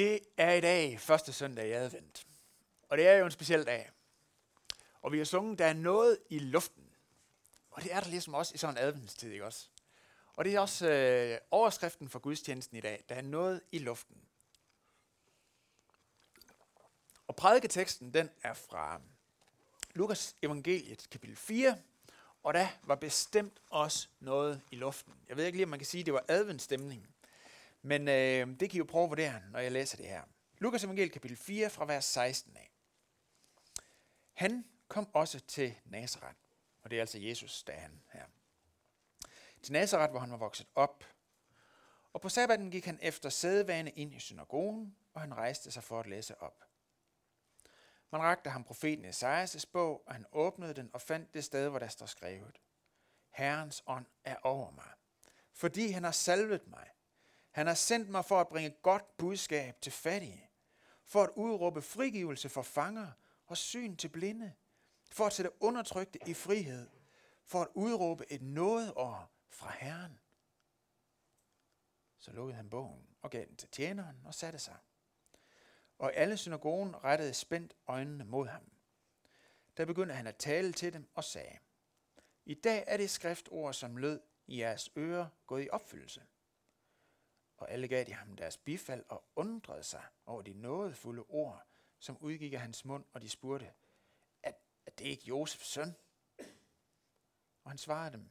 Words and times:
Det 0.00 0.20
er 0.36 0.52
i 0.52 0.60
dag 0.60 1.00
første 1.00 1.32
søndag 1.32 1.68
i 1.68 1.70
advent. 1.70 2.26
Og 2.88 2.98
det 2.98 3.08
er 3.08 3.16
jo 3.16 3.24
en 3.24 3.30
speciel 3.30 3.66
dag. 3.66 3.90
Og 5.02 5.12
vi 5.12 5.18
har 5.18 5.24
sunget, 5.24 5.58
der 5.58 5.66
er 5.66 5.72
noget 5.72 6.18
i 6.30 6.38
luften. 6.38 6.84
Og 7.70 7.82
det 7.82 7.94
er 7.94 8.00
der 8.00 8.08
ligesom 8.08 8.34
også 8.34 8.54
i 8.54 8.58
sådan 8.58 8.76
en 8.76 8.82
adventstid, 8.82 9.32
ikke 9.32 9.44
også? 9.44 9.68
Og 10.36 10.44
det 10.44 10.54
er 10.54 10.60
også 10.60 10.90
øh, 10.90 11.38
overskriften 11.50 12.08
for 12.08 12.18
gudstjenesten 12.18 12.76
i 12.76 12.80
dag. 12.80 13.04
Der 13.08 13.14
er 13.14 13.22
noget 13.22 13.60
i 13.72 13.78
luften. 13.78 14.16
Og 17.26 17.36
prædiketeksten, 17.36 18.14
den 18.14 18.30
er 18.42 18.54
fra 18.54 19.00
Lukas 19.94 20.36
evangeliet, 20.42 21.06
kapitel 21.10 21.36
4. 21.36 21.78
Og 22.42 22.54
der 22.54 22.68
var 22.82 22.94
bestemt 22.94 23.60
også 23.70 24.08
noget 24.20 24.60
i 24.70 24.76
luften. 24.76 25.14
Jeg 25.28 25.36
ved 25.36 25.44
ikke 25.44 25.58
lige, 25.58 25.64
om 25.64 25.70
man 25.70 25.78
kan 25.78 25.86
sige, 25.86 26.00
at 26.00 26.06
det 26.06 26.14
var 26.14 26.24
adventstemning. 26.28 27.06
Men 27.82 28.08
øh, 28.08 28.60
det 28.60 28.70
kan 28.70 28.76
I 28.76 28.78
jo 28.78 28.84
prøve 28.84 29.04
at 29.04 29.10
vurdere, 29.10 29.42
når 29.50 29.58
jeg 29.58 29.72
læser 29.72 29.96
det 29.96 30.06
her. 30.06 30.22
Lukas 30.58 30.84
evangeliet 30.84 31.12
kapitel 31.12 31.36
4 31.36 31.70
fra 31.70 31.84
vers 31.84 32.04
16 32.04 32.56
af. 32.56 32.70
Han 34.32 34.64
kom 34.88 35.14
også 35.14 35.40
til 35.40 35.74
Nazareth, 35.84 36.38
og 36.82 36.90
det 36.90 36.96
er 36.96 37.00
altså 37.00 37.18
Jesus, 37.18 37.62
der 37.62 37.72
er 37.72 37.80
han 37.80 38.02
her. 38.12 38.24
Til 39.62 39.72
Nazareth, 39.72 40.10
hvor 40.10 40.20
han 40.20 40.30
var 40.30 40.36
vokset 40.36 40.66
op. 40.74 41.04
Og 42.12 42.20
på 42.20 42.28
sabbaten 42.28 42.70
gik 42.70 42.84
han 42.84 42.98
efter 43.02 43.28
sædvane 43.28 43.90
ind 43.90 44.14
i 44.14 44.18
synagogen, 44.18 44.96
og 45.14 45.20
han 45.20 45.34
rejste 45.34 45.70
sig 45.70 45.82
for 45.82 46.00
at 46.00 46.06
læse 46.06 46.40
op. 46.40 46.64
Man 48.12 48.20
rakte 48.20 48.50
ham 48.50 48.64
profeten 48.64 49.04
Esajas' 49.04 49.70
bog, 49.72 50.06
og 50.06 50.14
han 50.14 50.26
åbnede 50.32 50.74
den 50.74 50.90
og 50.92 51.00
fandt 51.00 51.34
det 51.34 51.44
sted, 51.44 51.68
hvor 51.68 51.78
der 51.78 51.88
står 51.88 52.06
skrevet. 52.06 52.60
Herrens 53.30 53.82
ånd 53.86 54.06
er 54.24 54.36
over 54.42 54.70
mig, 54.70 54.92
fordi 55.52 55.90
han 55.90 56.04
har 56.04 56.10
salvet 56.10 56.66
mig 56.66 56.90
han 57.50 57.66
har 57.66 57.74
sendt 57.74 58.08
mig 58.08 58.24
for 58.24 58.40
at 58.40 58.48
bringe 58.48 58.70
godt 58.70 59.16
budskab 59.16 59.80
til 59.80 59.92
fattige, 59.92 60.50
for 61.04 61.22
at 61.22 61.30
udråbe 61.36 61.82
frigivelse 61.82 62.48
for 62.48 62.62
fanger 62.62 63.12
og 63.46 63.56
syn 63.56 63.96
til 63.96 64.08
blinde, 64.08 64.52
for 65.12 65.26
at 65.26 65.32
sætte 65.32 65.62
undertrykte 65.62 66.18
i 66.26 66.34
frihed, 66.34 66.88
for 67.44 67.62
at 67.62 67.68
udråbe 67.74 68.32
et 68.32 68.42
nådeår 68.42 69.30
fra 69.48 69.72
Herren. 69.78 70.18
Så 72.18 72.32
lukkede 72.32 72.56
han 72.56 72.70
bogen 72.70 73.06
og 73.22 73.30
gav 73.30 73.46
den 73.46 73.56
til 73.56 73.68
tjeneren 73.68 74.16
og 74.24 74.34
satte 74.34 74.58
sig. 74.58 74.76
Og 75.98 76.14
alle 76.14 76.36
synagogen 76.36 77.04
rettede 77.04 77.34
spændt 77.34 77.76
øjnene 77.86 78.24
mod 78.24 78.46
ham. 78.46 78.72
Der 79.76 79.84
begyndte 79.84 80.14
han 80.14 80.26
at 80.26 80.36
tale 80.36 80.72
til 80.72 80.92
dem 80.92 81.08
og 81.14 81.24
sagde, 81.24 81.58
I 82.44 82.54
dag 82.54 82.84
er 82.86 82.96
det 82.96 83.10
skriftord, 83.10 83.74
som 83.74 83.96
lød 83.96 84.20
i 84.46 84.60
jeres 84.60 84.90
ører, 84.96 85.26
gået 85.46 85.64
i 85.64 85.68
opfyldelse 85.70 86.22
og 87.60 87.70
alle 87.70 87.88
gav 87.88 88.04
de 88.04 88.12
ham 88.12 88.36
deres 88.36 88.56
bifald 88.56 89.04
og 89.08 89.24
undrede 89.36 89.82
sig 89.82 90.02
over 90.26 90.42
de 90.42 90.52
nådefulde 90.52 91.22
ord, 91.28 91.66
som 91.98 92.16
udgik 92.20 92.52
af 92.52 92.60
hans 92.60 92.84
mund, 92.84 93.04
og 93.12 93.22
de 93.22 93.28
spurgte, 93.28 93.72
at, 94.42 94.54
at 94.86 94.98
det 94.98 95.04
ikke 95.04 95.24
Josefs 95.24 95.66
søn? 95.66 95.94
Og 97.64 97.70
han 97.70 97.78
svarede 97.78 98.12
dem, 98.12 98.30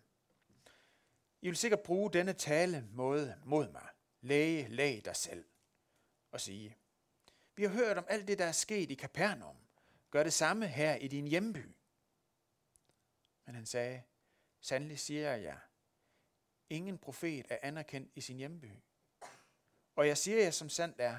I 1.42 1.48
vil 1.48 1.58
sikkert 1.58 1.84
bruge 1.84 2.14
denne 2.14 2.34
tale 2.34 2.88
måde 2.92 3.42
mod 3.46 3.72
mig. 3.72 3.88
Læge, 4.22 4.68
læg 4.68 5.06
dig 5.06 5.16
selv. 5.16 5.46
Og 6.32 6.42
sige, 6.42 6.78
vi 7.56 7.64
har 7.64 7.70
hørt 7.70 7.98
om 7.98 8.06
alt 8.08 8.28
det, 8.28 8.40
der 8.40 8.46
er 8.46 8.52
sket 8.52 8.92
i 8.92 8.96
Kapernaum. 8.96 9.58
Gør 10.12 10.24
det 10.24 10.34
samme 10.34 10.68
her 10.68 10.96
i 10.96 11.08
din 11.08 11.28
hjemby. 11.28 11.76
Men 13.46 13.56
han 13.56 13.66
sagde, 13.66 14.04
sandelig 14.62 15.00
siger 15.00 15.30
jeg 15.30 15.44
jer, 15.44 15.60
ingen 16.70 16.98
profet 16.98 17.46
er 17.50 17.58
anerkendt 17.62 18.12
i 18.16 18.22
sin 18.22 18.38
hjemby. 18.38 18.72
Og 20.00 20.08
jeg 20.08 20.18
siger 20.18 20.44
jer 20.44 20.52
som 20.52 20.70
sandt 20.70 20.96
er, 21.00 21.18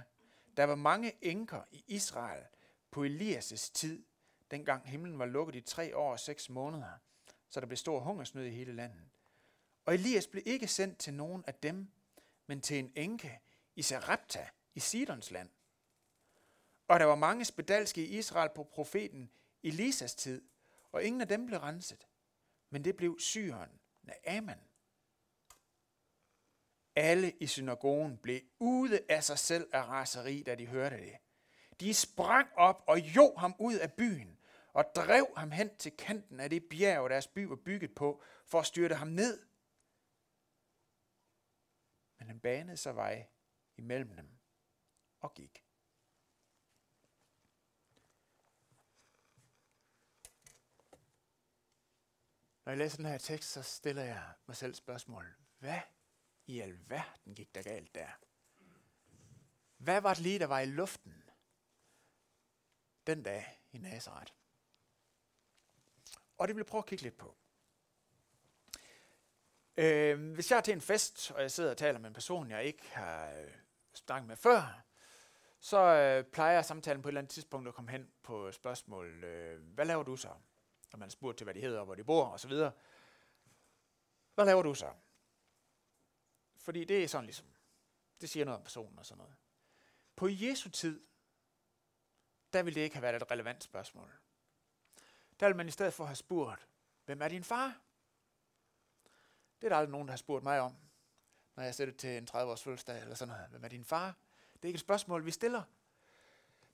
der 0.57 0.65
var 0.65 0.75
mange 0.75 1.13
enker 1.25 1.63
i 1.71 1.85
Israel 1.87 2.45
på 2.91 3.05
Elias' 3.05 3.71
tid, 3.75 4.05
dengang 4.51 4.89
himlen 4.89 5.19
var 5.19 5.27
lukket 5.27 5.55
i 5.55 5.61
tre 5.61 5.97
år 5.97 6.13
og 6.13 6.21
seks 6.21 6.49
måneder, 6.49 6.99
så 7.49 7.61
der 7.61 7.67
blev 7.67 7.77
stor 7.77 8.01
hungersnød 8.01 8.45
i 8.45 8.51
hele 8.51 8.73
landet. 8.73 9.03
Og 9.85 9.95
Elias 9.95 10.27
blev 10.27 10.43
ikke 10.47 10.69
sendt 10.69 10.99
til 10.99 11.15
nogen 11.15 11.45
af 11.47 11.55
dem, 11.55 11.91
men 12.47 12.61
til 12.61 12.79
en 12.79 12.93
enke 12.97 13.41
i 13.77 13.83
Sarepta 13.83 14.49
i 14.75 14.81
Sidons 14.81 15.31
land. 15.31 15.51
Og 16.89 17.01
der 17.01 17.07
var 17.07 17.15
mange 17.15 17.45
spedalske 17.45 18.07
i 18.07 18.19
Israel 18.19 18.51
på 18.55 18.65
profeten 18.65 19.31
Elisas 19.63 20.15
tid, 20.15 20.43
og 20.93 21.05
ingen 21.05 21.21
af 21.21 21.29
dem 21.29 21.47
blev 21.47 21.59
renset. 21.59 22.07
Men 22.71 22.85
det 22.85 22.97
blev 22.97 23.19
syren 23.19 23.71
Naaman. 24.03 24.70
Alle 27.03 27.33
i 27.33 27.47
synagogen 27.47 28.19
blev 28.19 28.41
ude 28.59 29.01
af 29.09 29.25
sig 29.25 29.39
selv 29.39 29.71
af 29.73 29.83
raseri, 29.83 30.43
da 30.43 30.55
de 30.55 30.67
hørte 30.67 30.97
det. 30.97 31.17
De 31.81 31.95
sprang 31.95 32.49
op 32.57 32.85
og 32.87 32.99
jo 32.99 33.35
ham 33.37 33.55
ud 33.59 33.75
af 33.75 33.93
byen 33.93 34.39
og 34.73 34.85
drev 34.95 35.27
ham 35.37 35.51
hen 35.51 35.77
til 35.77 35.97
kanten 35.97 36.41
af 36.41 36.51
det 36.51 36.65
bjerg, 36.71 37.11
deres 37.11 37.27
by 37.27 37.45
var 37.45 37.57
bygget 37.57 37.95
på, 37.95 38.23
for 38.47 38.61
at 38.61 38.67
styrte 38.67 38.95
ham 38.95 39.09
ned. 39.09 39.47
Men 42.19 42.27
han 42.27 42.41
banede 42.41 42.77
sig 42.77 42.97
vej 42.97 43.27
imellem 43.77 44.17
dem 44.17 44.39
og 45.21 45.35
gik. 45.35 45.65
Når 52.65 52.73
jeg 52.73 52.79
læser 52.79 52.97
den 52.97 53.07
her 53.07 53.19
tekst, 53.19 53.51
så 53.51 53.63
stiller 53.63 54.03
jeg 54.03 54.33
mig 54.47 54.57
selv 54.57 54.75
spørgsmål. 54.75 55.35
Hvad 55.59 55.81
i 56.51 56.61
alverden 56.61 57.35
gik 57.35 57.55
der 57.55 57.63
galt 57.63 57.95
der? 57.95 58.09
Hvad 59.77 60.01
var 60.01 60.15
det 60.15 60.23
lige, 60.23 60.39
der 60.39 60.47
var 60.47 60.61
i 60.61 60.67
luften 60.67 61.25
den 63.07 63.23
dag 63.23 63.63
i 63.73 63.79
Nazareth? 63.79 64.33
Og 66.39 66.49
det 66.49 66.57
vil 66.57 66.61
jeg 66.61 66.67
prøve 66.67 66.83
at 66.83 66.87
kigge 66.87 67.03
lidt 67.03 67.19
på. 67.19 67.37
Øh, 69.77 70.33
hvis 70.35 70.51
jeg 70.51 70.57
er 70.57 70.61
til 70.61 70.75
en 70.75 70.81
fest, 70.81 71.31
og 71.31 71.43
jeg 71.43 71.51
sidder 71.51 71.71
og 71.71 71.77
taler 71.77 71.99
med 71.99 72.09
en 72.09 72.15
person, 72.15 72.51
jeg 72.51 72.65
ikke 72.65 72.91
har 72.93 73.31
øh, 73.31 73.55
snakket 73.95 74.29
med 74.29 74.37
før, 74.37 74.85
så 75.61 75.79
øh, 75.79 76.25
plejer 76.25 76.53
jeg 76.53 76.65
samtalen 76.65 77.03
på 77.03 77.09
et 77.09 77.11
eller 77.11 77.21
andet 77.21 77.33
tidspunkt 77.33 77.69
at 77.69 77.75
komme 77.75 77.91
hen 77.91 78.11
på 78.23 78.53
spørgsmål, 78.53 79.25
øh, 79.25 79.63
hvad 79.63 79.85
laver 79.85 80.03
du 80.03 80.17
så? 80.17 80.35
Når 80.93 80.99
man 80.99 81.11
spurgt 81.11 81.39
til, 81.39 81.45
hvad 81.45 81.55
de 81.55 81.61
hedder, 81.61 81.85
hvor 81.85 81.95
de 81.95 82.05
bor 82.05 82.25
osv. 82.25 82.53
Hvad 84.35 84.45
laver 84.45 84.63
du 84.63 84.75
så? 84.75 84.93
Fordi 86.61 86.85
det 86.85 87.05
er 87.05 87.09
sådan 87.09 87.25
ligesom, 87.25 87.47
det 88.21 88.31
siger 88.31 88.45
noget 88.45 88.59
om 88.59 88.65
personen 88.65 88.99
og 88.99 89.07
sådan 89.07 89.19
noget. 89.19 89.35
På 90.17 90.29
Jesu 90.31 90.71
tid, 90.71 91.01
der 92.53 92.63
ville 92.63 92.75
det 92.75 92.81
ikke 92.81 92.97
have 92.97 93.03
været 93.03 93.23
et 93.23 93.31
relevant 93.31 93.65
spørgsmål. 93.65 94.13
Der 95.41 95.47
ville 95.47 95.57
man 95.57 95.69
i 95.69 95.71
stedet 95.71 95.95
for 95.95 96.05
have 96.05 96.17
spurgt, 96.17 96.69
hvem 97.05 97.23
er 97.23 97.29
din 97.29 97.45
far? 97.45 97.81
Det 99.61 99.67
er 99.67 99.69
der 99.69 99.77
aldrig 99.77 99.91
nogen, 99.91 100.09
der 100.09 100.13
har 100.13 100.17
spurgt 100.19 100.45
mig 100.45 100.61
om, 100.61 100.77
når 101.57 101.63
jeg 101.63 101.75
sætter 101.75 101.95
til 101.95 102.11
en 102.11 102.29
30-års 102.31 102.63
fødselsdag 102.63 103.03
eller 103.03 103.15
sådan 103.15 103.35
noget. 103.35 103.51
Hvem 103.51 103.65
er 103.65 103.69
din 103.69 103.85
far? 103.85 104.17
Det 104.53 104.63
er 104.63 104.67
ikke 104.69 104.77
et 104.77 104.81
spørgsmål, 104.81 105.27
vi 105.27 105.31
stiller. 105.31 105.63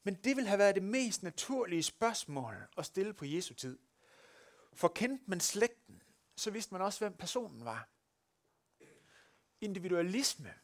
Men 0.03 0.14
det 0.14 0.36
ville 0.36 0.48
have 0.48 0.58
været 0.58 0.74
det 0.74 0.82
mest 0.82 1.22
naturlige 1.22 1.82
spørgsmål 1.82 2.68
at 2.78 2.86
stille 2.86 3.14
på 3.14 3.24
Jesu 3.24 3.54
tid. 3.54 3.78
For 4.72 4.88
kendte 4.88 5.24
man 5.26 5.41
slægten, 5.41 6.03
så 6.36 6.50
vidste 6.50 6.74
man 6.74 6.82
også, 6.82 6.98
hvem 6.98 7.16
personen 7.16 7.64
var. 7.64 7.88
Individualisme 9.61 10.55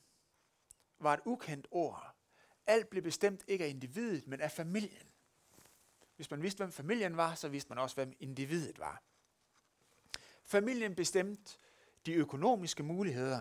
var 0.99 1.15
et 1.15 1.21
ukendt 1.25 1.67
ord. 1.71 2.15
Alt 2.67 2.91
blev 2.91 3.03
bestemt 3.03 3.45
ikke 3.49 3.65
af 3.65 3.69
individet, 3.69 4.27
men 4.27 4.41
af 4.41 4.51
familien. 4.51 5.07
Hvis 6.17 6.31
man 6.31 6.43
vidste, 6.43 6.59
hvem 6.59 6.73
familien 6.73 7.17
var, 7.17 7.35
så 7.35 7.49
vidste 7.49 7.69
man 7.69 7.79
også, 7.79 7.97
hvem 7.97 8.17
individet 8.21 8.79
var. 8.79 9.03
Familien 10.45 10.95
bestemte 10.95 11.53
de 12.07 12.13
økonomiske 12.13 12.83
muligheder, 12.83 13.41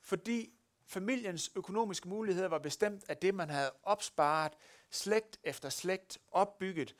fordi 0.00 0.52
familiens 0.86 1.50
økonomiske 1.56 2.08
muligheder 2.08 2.48
var 2.48 2.58
bestemt 2.58 3.04
af 3.08 3.16
det, 3.16 3.34
man 3.34 3.50
havde 3.50 3.72
opsparet 3.82 4.52
slægt 4.90 5.40
efter 5.42 5.68
slægt 5.68 6.18
opbygget. 6.30 6.96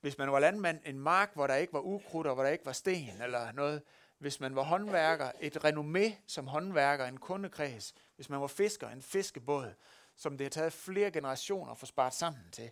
Hvis 0.00 0.18
man 0.18 0.32
var 0.32 0.38
landmand, 0.38 0.80
en 0.84 0.98
mark, 0.98 1.34
hvor 1.34 1.46
der 1.46 1.54
ikke 1.54 1.72
var 1.72 1.80
ukrudt 1.80 2.26
og 2.26 2.34
hvor 2.34 2.42
der 2.42 2.50
ikke 2.50 2.66
var 2.66 2.72
sten 2.72 3.22
eller 3.22 3.52
noget, 3.52 3.82
hvis 4.20 4.40
man 4.40 4.56
var 4.56 4.62
håndværker, 4.62 5.32
et 5.40 5.56
renommé 5.64 6.14
som 6.26 6.46
håndværker, 6.46 7.06
en 7.06 7.16
kundekreds, 7.16 7.94
hvis 8.16 8.28
man 8.28 8.40
var 8.40 8.46
fisker, 8.46 8.88
en 8.88 9.02
fiskebåd, 9.02 9.74
som 10.16 10.38
det 10.38 10.44
har 10.44 10.50
taget 10.50 10.72
flere 10.72 11.10
generationer 11.10 11.72
at 11.72 11.78
få 11.78 11.86
sparet 11.86 12.14
sammen 12.14 12.50
til. 12.52 12.70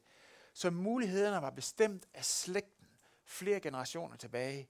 Så 0.53 0.71
mulighederne 0.71 1.43
var 1.43 1.50
bestemt 1.50 2.06
af 2.15 2.25
slægten 2.25 2.89
flere 3.25 3.61
generationer 3.61 4.17
tilbage. 4.17 4.69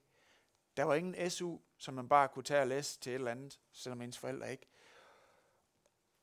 Der 0.76 0.84
var 0.84 0.94
ingen 0.94 1.30
SU, 1.30 1.58
som 1.78 1.94
man 1.94 2.08
bare 2.08 2.28
kunne 2.28 2.42
tage 2.42 2.60
og 2.60 2.66
læse 2.66 3.00
til 3.00 3.10
et 3.10 3.14
eller 3.14 3.30
andet, 3.30 3.60
selvom 3.72 4.02
ens 4.02 4.18
forældre 4.18 4.50
ikke. 4.50 4.66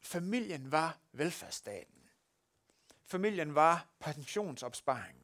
Familien 0.02 0.72
var 0.72 0.98
velfærdsstaten. 1.12 2.10
Familien 3.06 3.56
var 3.56 3.88
pensionsopsparingen. 4.00 5.24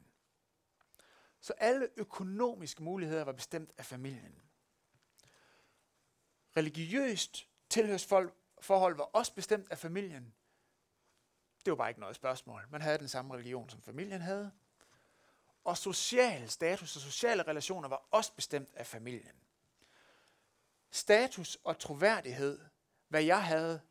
Så 1.42 1.54
alle 1.58 1.88
økonomiske 1.98 2.84
muligheder 2.84 3.24
var 3.24 3.34
bestemt 3.34 3.72
af 3.78 3.86
familien 3.86 4.42
religiøst 6.58 7.48
tilhørsforhold 7.70 8.96
var 8.96 9.04
også 9.04 9.34
bestemt 9.34 9.72
af 9.72 9.78
familien. 9.78 10.34
Det 11.66 11.72
var 11.72 11.78
bare 11.78 11.90
ikke 11.90 12.00
noget 12.00 12.16
spørgsmål. 12.16 12.68
Man 12.70 12.82
havde 12.82 12.98
den 12.98 13.08
samme 13.08 13.34
religion, 13.34 13.70
som 13.70 13.82
familien 13.82 14.22
havde. 14.22 14.52
Og 15.64 15.78
social 15.78 16.50
status 16.50 16.96
og 16.96 17.02
sociale 17.02 17.44
relationer 17.44 17.88
var 17.88 18.08
også 18.12 18.34
bestemt 18.34 18.70
af 18.74 18.88
familien. 18.88 19.36
Status 20.92 21.58
og 21.64 21.80
troværdighed, 21.80 22.60
hvad 23.08 23.24
jeg 23.24 23.44
havde 23.44 23.82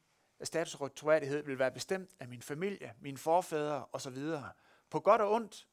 af 0.41 0.47
status 0.47 0.75
og 0.75 0.95
troværdighed, 0.95 1.43
ville 1.43 1.59
være 1.59 1.71
bestemt 1.71 2.11
af 2.21 2.29
min 2.29 2.43
familie, 2.43 2.95
mine 3.01 3.19
forfædre 3.19 3.87
osv. 3.93 4.19
På 4.91 5.01
godt 5.01 5.21
og 5.21 5.33
ondt 5.33 5.69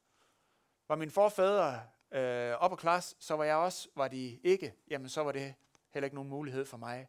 var 0.87 0.95
mine 0.95 1.11
forfædre 1.11 1.81
øh, 2.11 2.53
op 2.53 2.71
og 2.71 2.77
klasse, 2.77 3.15
så 3.19 3.35
var 3.35 3.43
jeg 3.43 3.55
også, 3.55 3.89
var 3.95 4.07
de 4.07 4.39
ikke, 4.43 4.75
jamen 4.87 5.09
så 5.09 5.23
var 5.23 5.31
det 5.31 5.55
heller 5.97 6.05
ikke 6.05 6.15
nogen 6.15 6.29
mulighed 6.29 6.65
for 6.65 6.77
mig. 6.77 7.07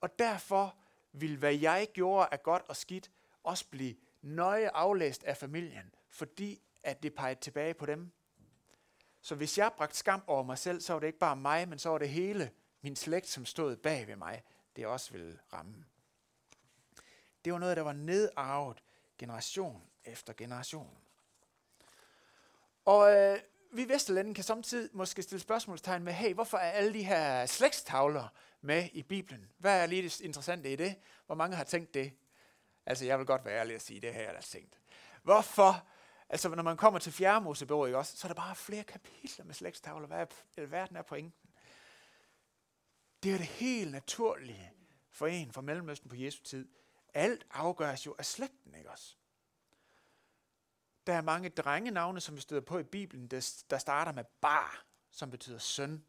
Og 0.00 0.18
derfor 0.18 0.76
vil 1.12 1.36
hvad 1.36 1.54
jeg 1.54 1.88
gjorde 1.92 2.28
af 2.32 2.42
godt 2.42 2.62
og 2.68 2.76
skidt, 2.76 3.10
også 3.42 3.64
blive 3.70 3.96
nøje 4.22 4.70
aflæst 4.70 5.24
af 5.24 5.36
familien, 5.36 5.94
fordi 6.08 6.62
at 6.82 7.02
det 7.02 7.14
pegede 7.14 7.40
tilbage 7.40 7.74
på 7.74 7.86
dem. 7.86 8.12
Så 9.20 9.34
hvis 9.34 9.58
jeg 9.58 9.72
bragte 9.76 9.96
skam 9.96 10.22
over 10.26 10.42
mig 10.42 10.58
selv, 10.58 10.80
så 10.80 10.92
var 10.92 11.00
det 11.00 11.06
ikke 11.06 11.18
bare 11.18 11.36
mig, 11.36 11.68
men 11.68 11.78
så 11.78 11.88
var 11.88 11.98
det 11.98 12.08
hele 12.08 12.50
min 12.80 12.96
slægt, 12.96 13.26
som 13.26 13.46
stod 13.46 13.76
bag 13.76 14.06
ved 14.06 14.16
mig, 14.16 14.42
det 14.76 14.86
også 14.86 15.12
ville 15.12 15.38
ramme. 15.52 15.84
Det 17.44 17.52
var 17.52 17.58
noget, 17.58 17.76
der 17.76 17.82
var 17.82 17.92
nedarvet 17.92 18.82
generation 19.18 19.82
efter 20.04 20.32
generation. 20.32 20.98
Og 22.84 23.16
øh, 23.16 23.38
vi 23.72 23.88
Vesterlande 23.88 24.34
kan 24.34 24.44
samtidig 24.44 24.90
måske 24.92 25.22
stille 25.22 25.40
spørgsmålstegn 25.40 26.04
med, 26.04 26.12
hey, 26.12 26.34
hvorfor 26.34 26.58
er 26.58 26.70
alle 26.70 26.94
de 26.94 27.02
her 27.02 27.46
slægtstavler 27.46 28.28
med 28.60 28.88
i 28.92 29.02
Bibelen? 29.02 29.50
Hvad 29.58 29.82
er 29.82 29.86
lige 29.86 30.02
det 30.02 30.20
interessante 30.20 30.72
i 30.72 30.76
det? 30.76 30.96
Hvor 31.26 31.34
mange 31.34 31.56
har 31.56 31.64
tænkt 31.64 31.94
det? 31.94 32.12
Altså, 32.86 33.04
jeg 33.04 33.18
vil 33.18 33.26
godt 33.26 33.44
være 33.44 33.60
ærlig 33.60 33.74
at 33.74 33.82
sige, 33.82 34.00
det 34.00 34.14
her 34.14 34.22
jeg 34.22 34.30
har 34.34 34.40
tænkt. 34.40 34.80
Hvorfor? 35.22 35.86
Altså, 36.28 36.48
når 36.48 36.62
man 36.62 36.76
kommer 36.76 36.98
til 36.98 37.12
fjerde 37.12 37.44
Mosebog, 37.44 37.86
ikke 37.86 37.98
også, 37.98 38.16
så 38.16 38.26
er 38.26 38.28
der 38.28 38.42
bare 38.42 38.56
flere 38.56 38.84
kapitler 38.84 39.44
med 39.44 39.54
slægtstavler. 39.54 40.06
Hvad 40.06 40.26
er, 40.56 40.66
verden 40.66 40.96
er 40.96 41.02
pointen? 41.02 41.50
Det 43.22 43.32
er 43.32 43.36
det 43.36 43.46
helt 43.46 43.90
naturlige 43.92 44.72
for 45.10 45.26
en 45.26 45.52
fra 45.52 45.60
Mellemøsten 45.60 46.10
på 46.10 46.16
Jesu 46.16 46.42
tid. 46.42 46.68
Alt 47.14 47.46
afgøres 47.50 48.06
jo 48.06 48.14
af 48.18 48.26
slægten, 48.26 48.74
ikke 48.74 48.90
også? 48.90 49.16
Der 51.06 51.14
er 51.14 51.20
mange 51.20 51.48
drengenavne, 51.48 52.20
som 52.20 52.36
vi 52.36 52.40
støder 52.40 52.62
på 52.62 52.78
i 52.78 52.82
Bibelen, 52.82 53.26
der, 53.26 53.62
der 53.70 53.78
starter 53.78 54.12
med 54.12 54.24
bar, 54.40 54.84
som 55.10 55.30
betyder 55.30 55.58
søn. 55.58 56.04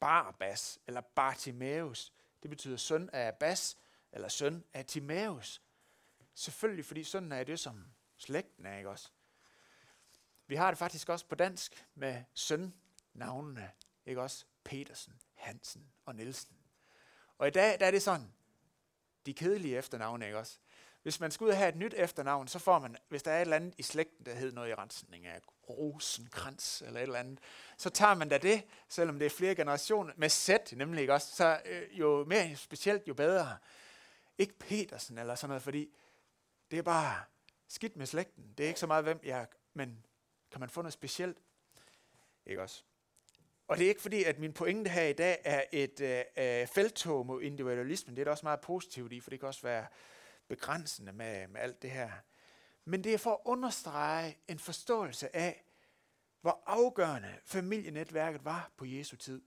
Barbas 0.00 0.78
eller 0.86 1.00
Bartimaeus. 1.00 2.12
Det 2.42 2.50
betyder 2.50 2.76
søn 2.76 3.10
af 3.12 3.28
Abbas 3.28 3.76
eller 4.12 4.28
søn 4.28 4.64
af 4.74 4.86
Timaeus. 4.86 5.62
Selvfølgelig, 6.34 6.84
fordi 6.84 7.04
sønnen 7.04 7.32
er 7.32 7.44
det, 7.44 7.60
som 7.60 7.84
slægten 8.16 8.66
er, 8.66 8.76
ikke 8.76 8.90
også? 8.90 9.10
Vi 10.46 10.56
har 10.56 10.70
det 10.70 10.78
faktisk 10.78 11.08
også 11.08 11.26
på 11.26 11.34
dansk 11.34 11.86
med 11.94 12.24
søn-navnene, 12.34 13.70
ikke 14.06 14.22
også? 14.22 14.44
Petersen, 14.64 15.20
Hansen 15.34 15.92
og 16.04 16.14
Nielsen. 16.14 16.56
Og 17.38 17.48
i 17.48 17.50
dag 17.50 17.80
der 17.80 17.86
er 17.86 17.90
det 17.90 18.02
sådan, 18.02 18.34
de 19.26 19.34
kedelige 19.34 19.78
efternavne, 19.78 20.26
ikke 20.26 20.38
også? 20.38 20.58
Hvis 21.02 21.20
man 21.20 21.30
skal 21.30 21.44
ud 21.44 21.50
og 21.50 21.56
have 21.56 21.68
et 21.68 21.76
nyt 21.76 21.94
efternavn, 21.96 22.48
så 22.48 22.58
får 22.58 22.78
man, 22.78 22.96
hvis 23.08 23.22
der 23.22 23.30
er 23.30 23.36
et 23.36 23.40
eller 23.40 23.56
andet 23.56 23.74
i 23.78 23.82
slægten, 23.82 24.26
der 24.26 24.34
hedder 24.34 24.54
noget 24.54 24.70
i 24.70 24.74
rensning 24.74 25.26
af 25.26 25.40
Rosenkrans 25.68 26.82
eller 26.86 27.00
et 27.00 27.02
eller 27.02 27.18
andet, 27.18 27.38
så 27.76 27.90
tager 27.90 28.14
man 28.14 28.28
da 28.28 28.38
det, 28.38 28.64
selvom 28.88 29.18
det 29.18 29.26
er 29.26 29.30
flere 29.30 29.54
generationer, 29.54 30.12
med 30.16 30.28
sæt 30.28 30.72
nemlig 30.76 31.00
ikke 31.00 31.12
også, 31.12 31.36
så 31.36 31.60
øh, 31.64 31.98
jo 31.98 32.24
mere 32.24 32.56
specielt, 32.56 33.08
jo 33.08 33.14
bedre. 33.14 33.58
Ikke 34.38 34.58
Petersen 34.58 35.18
eller 35.18 35.34
sådan 35.34 35.48
noget, 35.48 35.62
fordi 35.62 35.94
det 36.70 36.78
er 36.78 36.82
bare 36.82 37.16
skidt 37.68 37.96
med 37.96 38.06
slægten. 38.06 38.54
Det 38.58 38.64
er 38.64 38.68
ikke 38.68 38.80
så 38.80 38.86
meget, 38.86 39.04
hvem 39.04 39.20
jeg 39.22 39.40
er, 39.40 39.46
men 39.74 40.06
kan 40.50 40.60
man 40.60 40.68
få 40.68 40.82
noget 40.82 40.92
specielt? 40.92 41.38
Ikke 42.46 42.62
også? 42.62 42.84
Og 43.70 43.78
det 43.78 43.84
er 43.84 43.88
ikke 43.88 44.02
fordi, 44.02 44.24
at 44.24 44.38
min 44.38 44.52
pointe 44.52 44.90
her 44.90 45.02
i 45.02 45.12
dag 45.12 45.38
er 45.44 45.64
et 45.72 46.00
øh, 46.00 46.24
øh 46.36 46.66
feltog 46.66 47.26
mod 47.26 47.42
individualismen. 47.42 48.16
Det 48.16 48.22
er 48.22 48.24
der 48.24 48.30
også 48.30 48.46
meget 48.46 48.60
positivt 48.60 49.12
i, 49.12 49.20
for 49.20 49.30
det 49.30 49.40
kan 49.40 49.46
også 49.46 49.62
være 49.62 49.86
begrænsende 50.48 51.12
med, 51.12 51.48
med 51.48 51.60
alt 51.60 51.82
det 51.82 51.90
her. 51.90 52.10
Men 52.84 53.04
det 53.04 53.14
er 53.14 53.18
for 53.18 53.30
at 53.30 53.38
understrege 53.44 54.38
en 54.48 54.58
forståelse 54.58 55.36
af, 55.36 55.64
hvor 56.40 56.62
afgørende 56.66 57.38
familienetværket 57.44 58.44
var 58.44 58.72
på 58.76 58.84
Jesu 58.84 59.16
tid. 59.16 59.42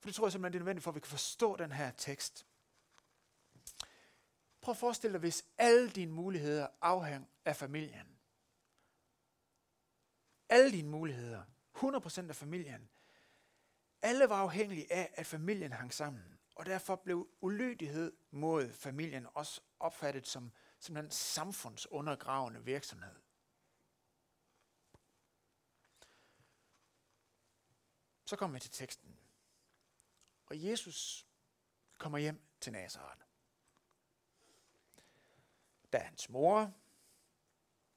For 0.00 0.08
det 0.08 0.14
tror 0.14 0.26
jeg 0.26 0.32
simpelthen, 0.32 0.52
det 0.52 0.58
er 0.58 0.64
nødvendigt 0.64 0.84
for, 0.84 0.90
at 0.90 0.94
vi 0.94 1.00
kan 1.00 1.10
forstå 1.10 1.56
den 1.56 1.72
her 1.72 1.90
tekst. 1.90 2.46
Prøv 4.60 4.72
at 4.72 4.78
forestille 4.78 5.12
dig, 5.12 5.20
hvis 5.20 5.44
alle 5.58 5.90
dine 5.90 6.12
muligheder 6.12 6.66
afhænger 6.80 7.28
af 7.44 7.56
familien. 7.56 8.18
Alle 10.48 10.72
dine 10.72 10.88
muligheder, 10.88 11.42
100% 11.82 12.28
af 12.28 12.36
familien, 12.36 12.90
alle 14.02 14.28
var 14.28 14.36
afhængige 14.36 14.92
af, 14.92 15.12
at 15.14 15.26
familien 15.26 15.72
hang 15.72 15.94
sammen. 15.94 16.38
Og 16.54 16.66
derfor 16.66 16.96
blev 16.96 17.28
ulydighed 17.40 18.12
mod 18.30 18.72
familien 18.72 19.26
også 19.34 19.60
opfattet 19.80 20.26
som 20.26 20.52
simpelthen 20.78 21.10
samfundsundergravende 21.10 22.64
virksomhed. 22.64 23.14
Så 28.24 28.36
kommer 28.36 28.54
vi 28.54 28.60
til 28.60 28.70
teksten. 28.70 29.18
Og 30.46 30.64
Jesus 30.64 31.26
kommer 31.98 32.18
hjem 32.18 32.42
til 32.60 32.72
Nazareth. 32.72 33.24
Der 35.92 35.98
er 35.98 36.02
hans 36.02 36.28
mor, 36.28 36.72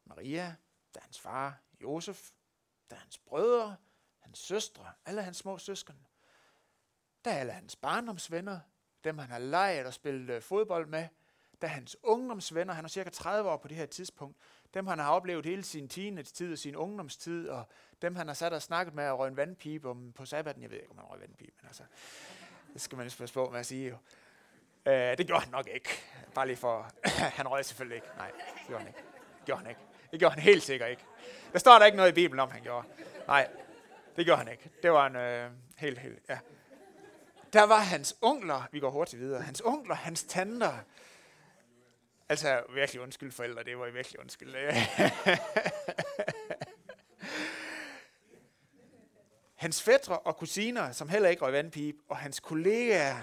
Maria, 0.05 0.55
der 0.93 0.99
er 0.99 1.03
hans 1.03 1.19
far, 1.19 1.61
Josef, 1.81 2.31
efter 2.93 3.01
hans 3.01 3.17
brødre, 3.17 3.75
hans 4.19 4.39
søstre, 4.39 4.85
alle 5.05 5.21
hans 5.21 5.37
små 5.37 5.57
søsken. 5.57 5.95
Der 7.25 7.31
er 7.31 7.39
alle 7.39 7.51
hans 7.51 7.75
barndomsvenner, 7.75 8.59
dem 9.03 9.17
han 9.17 9.29
har 9.29 9.39
leget 9.39 9.85
og 9.85 9.93
spillet 9.93 10.29
øh, 10.29 10.41
fodbold 10.41 10.87
med. 10.87 11.07
Der 11.61 11.67
er 11.67 11.71
hans 11.71 11.97
ungdomsvenner, 12.03 12.73
han 12.73 12.85
er 12.85 12.89
cirka 12.89 13.09
30 13.09 13.49
år 13.49 13.57
på 13.57 13.67
det 13.67 13.77
her 13.77 13.85
tidspunkt. 13.85 14.37
Dem 14.73 14.87
han 14.87 14.99
har 14.99 15.11
oplevet 15.11 15.45
hele 15.45 15.63
sin 15.63 15.89
teenage-tid 15.89 16.51
og 16.51 16.57
sin 16.57 16.75
ungdomstid, 16.75 17.49
og 17.49 17.67
dem 18.01 18.15
han 18.15 18.27
har 18.27 18.33
sat 18.33 18.53
og 18.53 18.61
snakket 18.61 18.93
med 18.93 19.09
og 19.09 19.19
røg 19.19 19.27
en 19.27 19.37
vandpipe 19.37 19.89
om 19.89 20.13
på 20.13 20.25
sabbaten. 20.25 20.61
Jeg 20.61 20.69
ved 20.71 20.77
ikke, 20.77 20.91
om 20.91 20.97
han 20.97 21.07
røg 21.07 21.19
vandpipe, 21.19 21.53
men 21.61 21.67
altså, 21.67 21.83
det 22.73 22.81
skal 22.81 22.97
man 22.97 23.11
passe 23.17 23.33
på 23.33 23.49
med 23.49 23.59
at 23.59 23.65
sige 23.65 23.89
jo. 23.89 23.97
Øh, 24.91 25.17
det 25.17 25.27
gjorde 25.27 25.41
han 25.43 25.51
nok 25.51 25.67
ikke. 25.67 25.89
Bare 26.35 26.47
lige 26.47 26.57
for, 26.57 26.91
han 27.37 27.47
røg 27.47 27.65
selvfølgelig 27.65 27.95
ikke. 27.95 28.07
Nej, 28.17 28.31
det 28.31 28.67
gjorde 28.67 28.79
han 28.79 28.87
ikke. 28.87 28.99
Det 29.37 29.45
gjorde 29.45 29.61
han 29.61 29.69
ikke. 29.69 29.92
Det 30.13 30.19
gjorde 30.19 30.33
han 30.33 30.43
helt 30.43 30.63
sikkert 30.63 30.89
ikke. 30.89 31.03
Der 31.53 31.59
står 31.59 31.79
der 31.79 31.85
ikke 31.85 31.95
noget 31.95 32.11
i 32.11 32.13
Bibelen 32.13 32.39
om, 32.39 32.51
han 32.51 32.61
gjorde. 32.61 32.87
Nej, 33.27 33.47
det 34.15 34.25
gjorde 34.25 34.37
han 34.37 34.51
ikke. 34.51 34.69
Det 34.83 34.91
var 34.91 35.07
en 35.07 35.15
øh, 35.15 35.51
helt, 35.77 35.99
helt, 35.99 36.19
ja. 36.29 36.39
Der 37.53 37.63
var 37.63 37.79
hans 37.79 38.15
onkler, 38.21 38.67
vi 38.71 38.79
går 38.79 38.89
hurtigt 38.89 39.21
videre, 39.21 39.41
hans 39.41 39.61
onkler, 39.65 39.95
hans 39.95 40.23
tanter. 40.23 40.73
Altså, 42.29 42.63
virkelig 42.73 43.01
undskyld 43.01 43.31
forældre, 43.31 43.63
det 43.63 43.77
var 43.79 43.89
virkelig 43.89 44.19
undskyld. 44.19 44.55
hans 49.55 49.83
fædre 49.83 50.19
og 50.19 50.37
kusiner, 50.37 50.91
som 50.91 51.09
heller 51.09 51.29
ikke 51.29 51.45
røg 51.45 51.53
vandpip, 51.53 51.95
og 52.09 52.17
hans 52.17 52.39
kollegaer 52.39 53.15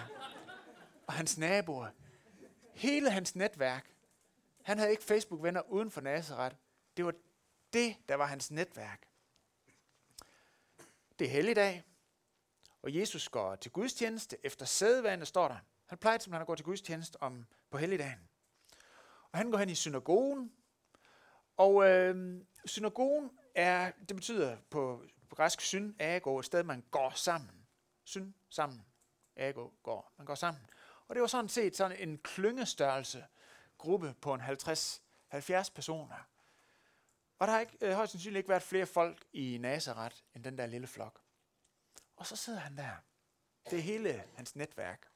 og 1.06 1.12
hans 1.12 1.38
naboer. 1.38 1.88
Hele 2.75 3.11
hans 3.11 3.37
netværk. 3.37 3.87
Han 4.62 4.78
havde 4.78 4.90
ikke 4.90 5.04
Facebook-venner 5.04 5.61
uden 5.73 5.90
for 5.90 6.00
Nazareth. 6.00 6.56
Det 6.97 7.04
var 7.04 7.14
det, 7.73 7.97
der 8.09 8.14
var 8.14 8.26
hans 8.26 8.50
netværk. 8.50 9.06
Det 11.18 11.26
er 11.26 11.30
helligdag. 11.30 11.82
Og 12.82 12.94
Jesus 12.94 13.28
går 13.28 13.56
til 13.56 13.70
gudstjeneste 13.70 14.37
efter 14.42 14.66
sædvane, 14.66 15.26
står 15.26 15.49
der. 15.49 15.56
Han 15.87 15.99
plejede 15.99 16.23
simpelthen 16.23 16.40
at 16.40 16.47
gå 16.47 16.54
til 16.54 16.64
gudstjeneste 16.64 17.23
om, 17.23 17.47
på 17.70 17.78
helligdagen. 17.78 18.28
Og 19.32 19.38
han 19.38 19.50
går 19.50 19.59
hen 19.59 19.68
i 19.68 19.75
synagogen. 19.75 20.52
Og 21.56 21.88
øh, 21.88 22.40
synagogen 22.64 23.30
er, 23.54 23.92
det 24.09 24.16
betyder 24.16 24.56
på, 24.70 25.04
på 25.28 25.37
græsk 25.37 25.61
syn, 25.61 25.94
ago, 25.99 26.38
et 26.38 26.44
sted, 26.44 26.62
man 26.62 26.85
går 26.90 27.12
sammen. 27.14 27.66
Syn, 28.04 28.32
sammen. 28.50 28.87
Ago, 29.37 29.68
går. 29.82 30.12
Man 30.18 30.26
går 30.26 30.35
sammen. 30.35 30.62
Og 31.09 31.14
det 31.14 31.20
var 31.20 31.26
sådan 31.26 31.49
set 31.49 31.76
sådan 31.76 32.09
en 32.09 32.18
klyngestørrelse 32.18 33.26
gruppe 33.78 34.14
på 34.20 34.35
en 34.35 34.40
50-70 34.40 35.73
personer. 35.75 36.26
Og 37.40 37.47
der 37.47 37.52
har 37.52 37.61
ikke, 37.61 37.76
øh, 37.80 37.92
højst 37.92 38.12
sandsynligt 38.12 38.38
ikke 38.38 38.49
været 38.49 38.62
flere 38.62 38.87
folk 38.87 39.25
i 39.32 39.59
Nazareth 39.61 40.16
end 40.35 40.44
den 40.44 40.59
der 40.59 40.66
lille 40.66 40.87
flok. 40.87 41.20
Og 42.16 42.26
så 42.26 42.37
sidder 42.37 42.59
han 42.59 42.76
der. 42.76 42.90
Det 43.70 43.78
er 43.78 43.82
hele 43.82 44.25
hans 44.35 44.56
netværk. 44.56 45.06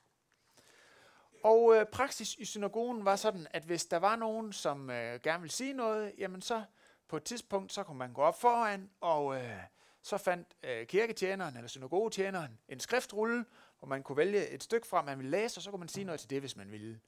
Og 1.45 1.76
øh, 1.76 1.87
praksis 1.87 2.35
i 2.35 2.45
synagogen 2.45 3.04
var 3.04 3.16
sådan, 3.16 3.47
at 3.50 3.62
hvis 3.62 3.87
der 3.87 3.97
var 3.97 4.16
nogen, 4.16 4.52
som 4.52 4.90
øh, 4.90 5.21
gerne 5.21 5.40
ville 5.40 5.52
sige 5.52 5.73
noget, 5.73 6.14
jamen 6.19 6.43
så 6.43 6.64
på 7.09 7.16
et 7.16 7.25
tidspunkt, 7.25 7.73
så 7.73 7.83
kunne 7.83 7.99
man 7.99 8.12
gå 8.12 8.23
op 8.23 8.40
foran, 8.40 8.90
og 9.00 9.37
øh, 9.37 9.61
så 10.02 10.19
fandt 10.19 10.49
øh, 10.62 10.87
kirketjeneren 10.87 11.57
eller 11.57 11.69
synagogetjeneren 11.69 12.59
en 12.69 12.81
skriftrulle, 12.81 13.45
hvor 13.78 13.88
man 13.88 14.02
kunne 14.02 14.16
vælge 14.16 14.49
et 14.49 14.62
stykke 14.62 14.87
fra, 14.87 15.02
man 15.02 15.19
ville 15.19 15.31
læse, 15.31 15.59
og 15.59 15.62
så 15.62 15.71
kunne 15.71 15.81
man 15.81 15.88
sige 15.88 16.04
noget 16.04 16.21
til 16.21 16.31
det, 16.31 16.40
hvis 16.40 16.57
man 16.57 16.71
ville. 16.71 17.00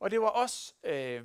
Og 0.00 0.10
det 0.10 0.20
var 0.20 0.28
også 0.28 0.74
øh, 0.84 1.24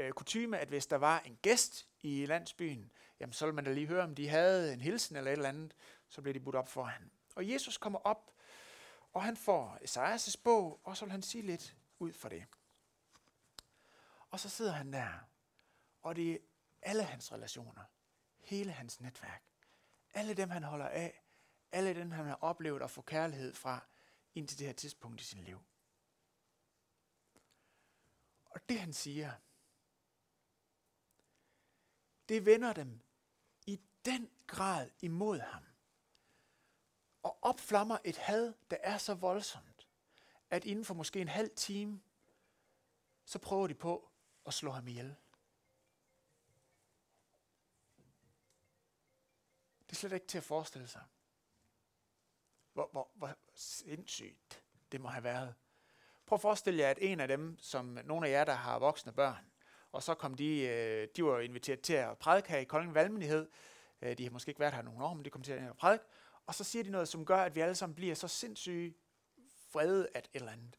øh, 0.00 0.12
kutyme, 0.12 0.58
at 0.58 0.68
hvis 0.68 0.86
der 0.86 0.96
var 0.96 1.20
en 1.20 1.38
gæst 1.42 1.88
i 2.02 2.26
landsbyen, 2.26 2.92
jamen 3.20 3.32
så 3.32 3.46
ville 3.46 3.54
man 3.54 3.64
da 3.64 3.72
lige 3.72 3.86
høre, 3.86 4.04
om 4.04 4.14
de 4.14 4.28
havde 4.28 4.72
en 4.72 4.80
hilsen 4.80 5.16
eller 5.16 5.30
et 5.30 5.36
eller 5.36 5.48
andet, 5.48 5.74
så 6.08 6.22
blev 6.22 6.34
de 6.34 6.40
budt 6.40 6.56
op 6.56 6.68
for 6.68 6.84
ham. 6.84 7.10
Og 7.34 7.50
Jesus 7.50 7.78
kommer 7.78 7.98
op, 7.98 8.32
og 9.12 9.22
han 9.22 9.36
får 9.36 9.78
Esajas' 9.82 10.40
bog, 10.44 10.80
og 10.84 10.96
så 10.96 11.04
vil 11.04 11.12
han 11.12 11.22
sige 11.22 11.42
lidt 11.42 11.76
ud 11.98 12.12
for 12.12 12.28
det. 12.28 12.44
Og 14.30 14.40
så 14.40 14.48
sidder 14.48 14.72
han 14.72 14.92
der, 14.92 15.08
og 16.02 16.16
det 16.16 16.32
er 16.32 16.38
alle 16.82 17.02
hans 17.02 17.32
relationer, 17.32 17.82
hele 18.38 18.72
hans 18.72 19.00
netværk, 19.00 19.42
alle 20.14 20.34
dem 20.34 20.50
han 20.50 20.62
holder 20.62 20.88
af, 20.88 21.22
alle 21.72 21.94
dem 21.94 22.10
han 22.10 22.26
har 22.26 22.38
oplevet 22.40 22.82
at 22.82 22.90
få 22.90 23.02
kærlighed 23.02 23.54
fra, 23.54 23.84
indtil 24.34 24.58
det 24.58 24.66
her 24.66 24.74
tidspunkt 24.74 25.20
i 25.20 25.24
sin 25.24 25.44
liv. 25.44 25.60
Og 28.44 28.68
det 28.68 28.80
han 28.80 28.92
siger, 28.92 29.32
det 32.30 32.46
vender 32.46 32.72
dem 32.72 33.00
i 33.66 33.80
den 34.04 34.30
grad 34.46 34.90
imod 35.00 35.38
ham. 35.38 35.64
Og 37.22 37.38
opflammer 37.42 37.98
et 38.04 38.16
had, 38.16 38.54
der 38.70 38.76
er 38.80 38.98
så 38.98 39.14
voldsomt, 39.14 39.88
at 40.50 40.64
inden 40.64 40.84
for 40.84 40.94
måske 40.94 41.20
en 41.20 41.28
halv 41.28 41.50
time, 41.56 42.00
så 43.24 43.38
prøver 43.38 43.66
de 43.66 43.74
på 43.74 44.10
at 44.46 44.54
slå 44.54 44.70
ham 44.70 44.88
ihjel. 44.88 45.16
Det 49.86 49.92
er 49.92 49.96
slet 49.96 50.12
ikke 50.12 50.26
til 50.26 50.38
at 50.38 50.44
forestille 50.44 50.88
sig, 50.88 51.04
hvor, 52.72 52.88
hvor, 52.92 53.10
hvor 53.14 53.36
sindssygt 53.54 54.62
det 54.92 55.00
må 55.00 55.08
have 55.08 55.24
været. 55.24 55.54
Prøv 56.26 56.36
at 56.36 56.42
forestille 56.42 56.80
jer, 56.80 56.90
at 56.90 56.98
en 57.00 57.20
af 57.20 57.28
dem, 57.28 57.58
som 57.58 57.84
nogle 57.86 58.28
af 58.28 58.32
jer, 58.32 58.44
der 58.44 58.54
har 58.54 58.78
voksne 58.78 59.12
børn, 59.12 59.49
og 59.92 60.02
så 60.02 60.14
kom 60.14 60.34
de, 60.34 60.60
øh, 60.60 61.08
de 61.16 61.24
var 61.24 61.40
inviteret 61.40 61.80
til 61.80 61.92
at 61.92 62.18
prædike 62.18 62.48
her 62.48 62.58
i 62.58 62.64
Kolding 62.64 62.94
Valgmenighed. 62.94 63.48
Øh, 64.02 64.18
de 64.18 64.22
har 64.24 64.30
måske 64.30 64.48
ikke 64.48 64.60
været 64.60 64.74
her 64.74 64.82
nogle 64.82 65.04
år, 65.04 65.14
men 65.14 65.24
de 65.24 65.30
kom 65.30 65.42
til 65.42 65.52
at 65.52 65.76
prædike. 65.76 66.04
Og 66.46 66.54
så 66.54 66.64
siger 66.64 66.84
de 66.84 66.90
noget, 66.90 67.08
som 67.08 67.26
gør, 67.26 67.36
at 67.36 67.54
vi 67.54 67.60
alle 67.60 67.74
sammen 67.74 67.94
bliver 67.94 68.14
så 68.14 68.28
sindssyge 68.28 68.94
vrede 69.72 70.08
at 70.14 70.24
et 70.24 70.30
eller 70.34 70.52
andet. 70.52 70.72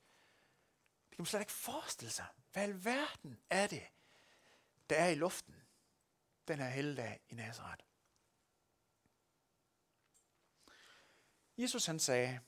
Det 1.10 1.16
kan 1.16 1.22
man 1.22 1.26
slet 1.26 1.40
ikke 1.40 1.52
forestille 1.52 2.12
sig. 2.12 2.26
Hvad 2.54 2.70
i 2.70 2.86
verden 2.86 3.40
er 3.50 3.68
det, 3.68 3.84
der 4.90 4.96
er 4.96 5.10
i 5.10 5.16
luften 5.16 5.56
den 6.48 6.60
her 6.60 6.70
helligdag 6.70 7.20
i 7.30 7.36
Nazareth? 7.36 7.86
Jesus 11.58 11.86
han 11.86 12.00
sagde, 12.00 12.40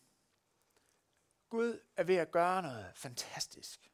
Gud 1.50 1.80
er 1.98 2.04
ved 2.04 2.16
at 2.16 2.32
gøre 2.32 2.62
noget 2.62 2.92
fantastisk. 2.96 3.93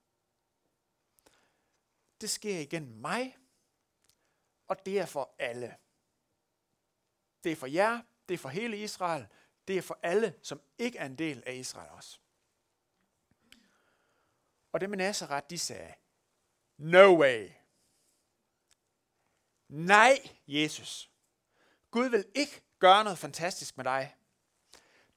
Det 2.21 2.29
sker 2.29 2.59
igen 2.59 3.01
mig, 3.01 3.37
og 4.67 4.85
det 4.85 4.99
er 4.99 5.05
for 5.05 5.35
alle. 5.39 5.77
Det 7.43 7.51
er 7.51 7.55
for 7.55 7.67
jer, 7.67 8.01
det 8.27 8.33
er 8.33 8.37
for 8.37 8.49
hele 8.49 8.77
Israel, 8.77 9.27
det 9.67 9.77
er 9.77 9.81
for 9.81 9.99
alle, 10.03 10.39
som 10.43 10.61
ikke 10.77 10.97
er 10.97 11.05
en 11.05 11.17
del 11.17 11.43
af 11.45 11.53
Israel 11.53 11.89
også. 11.89 12.19
Og 14.71 14.81
det 14.81 14.89
med 14.89 14.97
Nazareth, 14.97 15.47
de 15.49 15.59
sagde, 15.59 15.93
no 16.77 17.19
way. 17.19 17.49
Nej, 19.67 20.29
Jesus. 20.47 21.11
Gud 21.91 22.09
vil 22.09 22.25
ikke 22.35 22.61
gøre 22.79 23.03
noget 23.03 23.19
fantastisk 23.19 23.77
med 23.77 23.85
dig. 23.85 24.15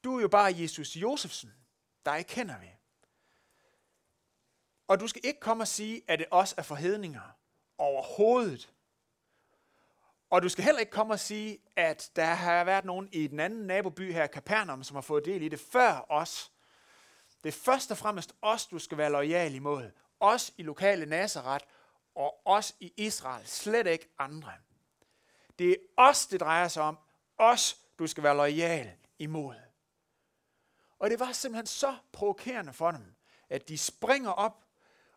Du 0.04 0.16
er 0.16 0.22
jo 0.22 0.28
bare 0.28 0.54
Jesus 0.56 0.96
Josefsen. 0.96 1.54
Dig 2.04 2.26
kender 2.26 2.58
vi. 2.58 2.70
Og 4.88 5.00
du 5.00 5.06
skal 5.06 5.20
ikke 5.24 5.40
komme 5.40 5.62
og 5.62 5.68
sige, 5.68 6.02
at 6.08 6.18
det 6.18 6.26
også 6.30 6.54
er 6.58 6.62
for 6.62 6.74
hedninger. 6.74 7.36
Overhovedet. 7.78 8.72
Og 10.30 10.42
du 10.42 10.48
skal 10.48 10.64
heller 10.64 10.80
ikke 10.80 10.92
komme 10.92 11.14
og 11.14 11.20
sige, 11.20 11.58
at 11.76 12.10
der 12.16 12.24
har 12.24 12.64
været 12.64 12.84
nogen 12.84 13.08
i 13.12 13.26
den 13.26 13.40
anden 13.40 13.66
naboby 13.66 14.12
her, 14.12 14.26
Kapernaum, 14.26 14.84
som 14.84 14.94
har 14.94 15.00
fået 15.00 15.24
del 15.24 15.42
i 15.42 15.48
det 15.48 15.60
før 15.60 16.06
os. 16.08 16.52
Det 17.44 17.48
er 17.48 17.58
først 17.64 17.90
og 17.90 17.98
fremmest 17.98 18.34
os, 18.42 18.66
du 18.66 18.78
skal 18.78 18.98
være 18.98 19.10
lojal 19.10 19.54
imod. 19.54 19.90
Os 20.20 20.52
i 20.56 20.62
lokale 20.62 21.06
Nazareth, 21.06 21.66
og 22.14 22.46
os 22.46 22.74
i 22.80 22.92
Israel. 22.96 23.46
Slet 23.46 23.86
ikke 23.86 24.08
andre. 24.18 24.52
Det 25.58 25.70
er 25.70 25.76
os, 25.96 26.26
det 26.26 26.40
drejer 26.40 26.68
sig 26.68 26.82
om. 26.82 26.98
Os, 27.38 27.76
du 27.98 28.06
skal 28.06 28.22
være 28.22 28.36
lojal 28.36 28.92
imod. 29.18 29.54
Og 30.98 31.10
det 31.10 31.20
var 31.20 31.32
simpelthen 31.32 31.66
så 31.66 31.96
provokerende 32.12 32.72
for 32.72 32.90
dem, 32.90 33.14
at 33.50 33.68
de 33.68 33.78
springer 33.78 34.30
op, 34.30 34.61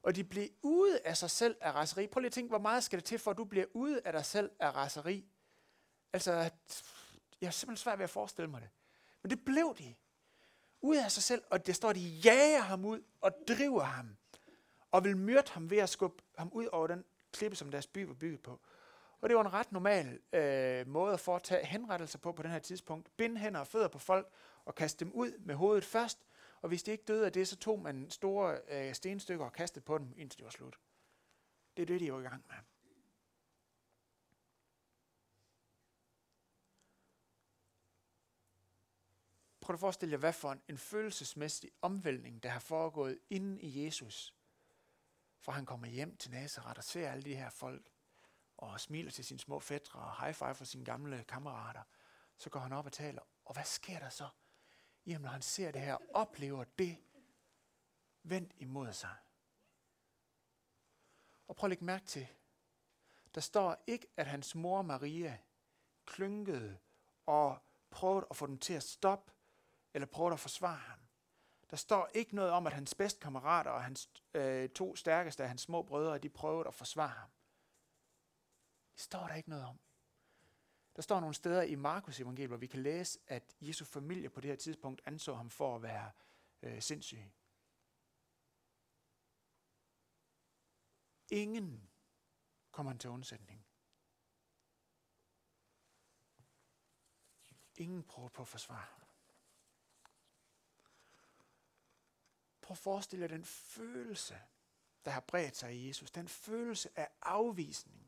og 0.05 0.15
de 0.15 0.23
bliver 0.23 0.47
ude 0.61 0.99
af 1.05 1.17
sig 1.17 1.29
selv 1.29 1.55
af 1.61 1.71
raseri. 1.71 2.07
Prøv 2.07 2.19
lige 2.19 2.27
at 2.27 2.33
tænke, 2.33 2.49
hvor 2.49 2.59
meget 2.59 2.83
skal 2.83 2.99
det 2.99 3.05
til, 3.05 3.19
for 3.19 3.31
at 3.31 3.37
du 3.37 3.43
bliver 3.43 3.65
ude 3.73 4.01
af 4.05 4.13
dig 4.13 4.25
selv 4.25 4.51
af 4.59 4.75
raseri? 4.75 5.25
Altså, 6.13 6.31
jeg 7.41 7.47
er 7.47 7.51
simpelthen 7.51 7.77
svært 7.77 7.99
ved 7.99 8.03
at 8.03 8.09
forestille 8.09 8.49
mig 8.49 8.61
det. 8.61 8.69
Men 9.21 9.29
det 9.29 9.45
blev 9.45 9.75
de. 9.79 9.95
Ude 10.81 11.03
af 11.03 11.11
sig 11.11 11.23
selv, 11.23 11.43
og 11.49 11.67
det 11.67 11.75
står, 11.75 11.89
at 11.89 11.95
de 11.95 12.01
jager 12.01 12.61
ham 12.61 12.85
ud 12.85 13.03
og 13.21 13.31
driver 13.47 13.83
ham. 13.83 14.17
Og 14.91 15.03
vil 15.03 15.17
myrde 15.17 15.51
ham 15.51 15.69
ved 15.69 15.77
at 15.77 15.89
skubbe 15.89 16.23
ham 16.37 16.49
ud 16.53 16.65
over 16.65 16.87
den 16.87 17.03
klippe, 17.31 17.57
som 17.57 17.71
deres 17.71 17.87
by 17.87 18.05
var 18.07 18.13
bygget 18.13 18.41
på. 18.41 18.59
Og 19.21 19.29
det 19.29 19.37
var 19.37 19.43
en 19.43 19.53
ret 19.53 19.71
normal 19.71 20.19
øh, 20.33 20.87
måde 20.87 21.13
at 21.13 21.19
foretage 21.19 21.65
henrettelser 21.65 22.19
på 22.19 22.31
på 22.31 22.43
den 22.43 22.51
her 22.51 22.59
tidspunkt. 22.59 23.17
Binde 23.17 23.37
hænder 23.37 23.59
og 23.59 23.67
fødder 23.67 23.87
på 23.87 23.99
folk 23.99 24.29
og 24.65 24.75
kaste 24.75 25.05
dem 25.05 25.13
ud 25.13 25.31
med 25.39 25.55
hovedet 25.55 25.85
først. 25.85 26.19
Og 26.65 26.69
hvis 26.69 26.83
de 26.83 26.91
ikke 26.91 27.03
døde 27.03 27.25
af 27.25 27.31
det, 27.31 27.47
så 27.47 27.57
tog 27.57 27.79
man 27.79 28.09
store 28.09 28.61
øh, 28.67 28.93
stenstykker 28.93 29.45
og 29.45 29.53
kastede 29.53 29.85
på 29.85 29.97
dem, 29.97 30.13
indtil 30.17 30.37
det 30.37 30.43
var 30.43 30.51
slut. 30.51 30.79
Det 31.77 31.81
er 31.81 31.85
det, 31.85 32.01
de 32.01 32.13
var 32.13 32.19
i 32.19 32.23
gang 32.23 32.45
med. 32.47 32.55
Prøv 39.61 39.73
at 39.73 39.79
forestille 39.79 40.11
jer, 40.13 40.17
hvad 40.17 40.33
for 40.33 40.51
en, 40.51 40.61
en 40.69 40.77
følelsesmæssig 40.77 41.71
omvæltning, 41.81 42.43
der 42.43 42.49
har 42.49 42.59
foregået 42.59 43.19
inden 43.29 43.59
i 43.59 43.85
Jesus. 43.85 44.35
For 45.39 45.51
han 45.51 45.65
kommer 45.65 45.87
hjem 45.87 46.17
til 46.17 46.31
Nazareth 46.31 46.77
og 46.77 46.83
ser 46.83 47.11
alle 47.11 47.23
de 47.23 47.35
her 47.35 47.49
folk, 47.49 47.89
og 48.57 48.79
smiler 48.79 49.11
til 49.11 49.25
sine 49.25 49.39
små 49.39 49.59
fædre 49.59 49.99
og 49.99 50.21
high 50.21 50.33
five 50.33 50.55
for 50.55 50.65
sine 50.65 50.85
gamle 50.85 51.23
kammerater. 51.23 51.83
Så 52.37 52.49
går 52.49 52.59
han 52.59 52.73
op 52.73 52.85
og 52.85 52.93
taler. 52.93 53.21
Og 53.45 53.53
hvad 53.53 53.65
sker 53.65 53.99
der 53.99 54.09
så? 54.09 54.27
Jamen, 55.05 55.21
når 55.21 55.29
han 55.29 55.41
ser 55.41 55.71
det 55.71 55.81
her, 55.81 55.97
oplever 56.13 56.63
det 56.63 56.97
vendt 58.23 58.53
imod 58.57 58.93
sig. 58.93 59.15
Og 61.47 61.55
prøv 61.55 61.67
at 61.67 61.69
lægge 61.69 61.85
mærke 61.85 62.05
til, 62.05 62.27
der 63.35 63.41
står 63.41 63.83
ikke, 63.87 64.07
at 64.17 64.27
hans 64.27 64.55
mor 64.55 64.81
Maria 64.81 65.37
klynkede 66.05 66.77
og 67.25 67.57
prøvede 67.89 68.27
at 68.29 68.35
få 68.35 68.47
dem 68.47 68.57
til 68.57 68.73
at 68.73 68.83
stoppe, 68.83 69.31
eller 69.93 70.05
prøvede 70.05 70.33
at 70.33 70.39
forsvare 70.39 70.77
ham. 70.77 70.99
Der 71.69 71.77
står 71.77 72.09
ikke 72.13 72.35
noget 72.35 72.51
om, 72.51 72.67
at 72.67 72.73
hans 72.73 72.95
bedste 72.95 73.19
kammerater 73.19 73.71
og 73.71 73.83
hans 73.83 74.09
øh, 74.33 74.69
to 74.69 74.95
stærkeste 74.95 75.43
af 75.43 75.49
hans 75.49 75.61
små 75.61 75.81
brødre, 75.81 76.17
de 76.17 76.29
prøvede 76.29 76.67
at 76.67 76.73
forsvare 76.73 77.07
ham. 77.09 77.29
Det 78.93 79.01
står 79.01 79.27
der 79.27 79.35
ikke 79.35 79.49
noget 79.49 79.65
om. 79.65 79.79
Der 80.95 81.01
står 81.01 81.19
nogle 81.19 81.35
steder 81.35 81.61
i 81.61 81.75
Markus 81.75 82.19
evangeliet, 82.19 82.49
hvor 82.49 82.57
vi 82.57 82.67
kan 82.67 82.83
læse, 82.83 83.19
at 83.27 83.55
Jesu 83.61 83.85
familie 83.85 84.29
på 84.29 84.41
det 84.41 84.49
her 84.49 84.55
tidspunkt 84.55 85.01
anså 85.05 85.33
ham 85.35 85.49
for 85.49 85.75
at 85.75 85.81
være 85.81 86.11
øh, 86.61 86.81
sindssyg. 86.81 87.31
Ingen 91.29 91.89
kommer 92.71 92.91
han 92.91 92.99
til 92.99 93.09
undsætning. 93.09 93.65
Ingen 97.75 98.03
prøver 98.03 98.29
på 98.29 98.41
at 98.41 98.47
forsvare 98.47 98.85
ham. 98.85 99.01
Prøv 102.61 102.73
at 102.73 102.77
forestille 102.77 103.23
jer 103.23 103.27
den 103.27 103.45
følelse, 103.45 104.41
der 105.05 105.11
har 105.11 105.19
bredt 105.19 105.57
sig 105.57 105.75
i 105.75 105.87
Jesus. 105.87 106.11
Den 106.11 106.27
følelse 106.27 106.99
af 106.99 107.09
afvisning. 107.21 108.04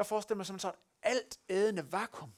Jeg 0.00 0.06
forestiller 0.06 0.36
mig 0.36 0.46
som 0.46 0.58
sådan 0.58 0.78
et 0.78 0.84
alt 1.02 1.40
ædende 1.48 1.92
vakuum, 1.92 2.32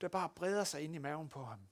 der 0.00 0.08
bare 0.08 0.28
breder 0.28 0.64
sig 0.64 0.82
ind 0.82 0.94
i 0.94 0.98
maven 0.98 1.28
på 1.28 1.44
ham. 1.44 1.68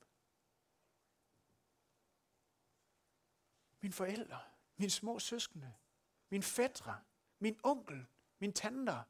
Mine 3.81 3.93
forældre, 3.93 4.41
mine 4.77 4.91
små 4.91 5.19
søskende, 5.19 5.75
min 6.31 6.43
fædre, 6.43 7.00
min 7.39 7.61
onkel, 7.62 8.07
min 8.39 8.53
tanter, 8.53 9.03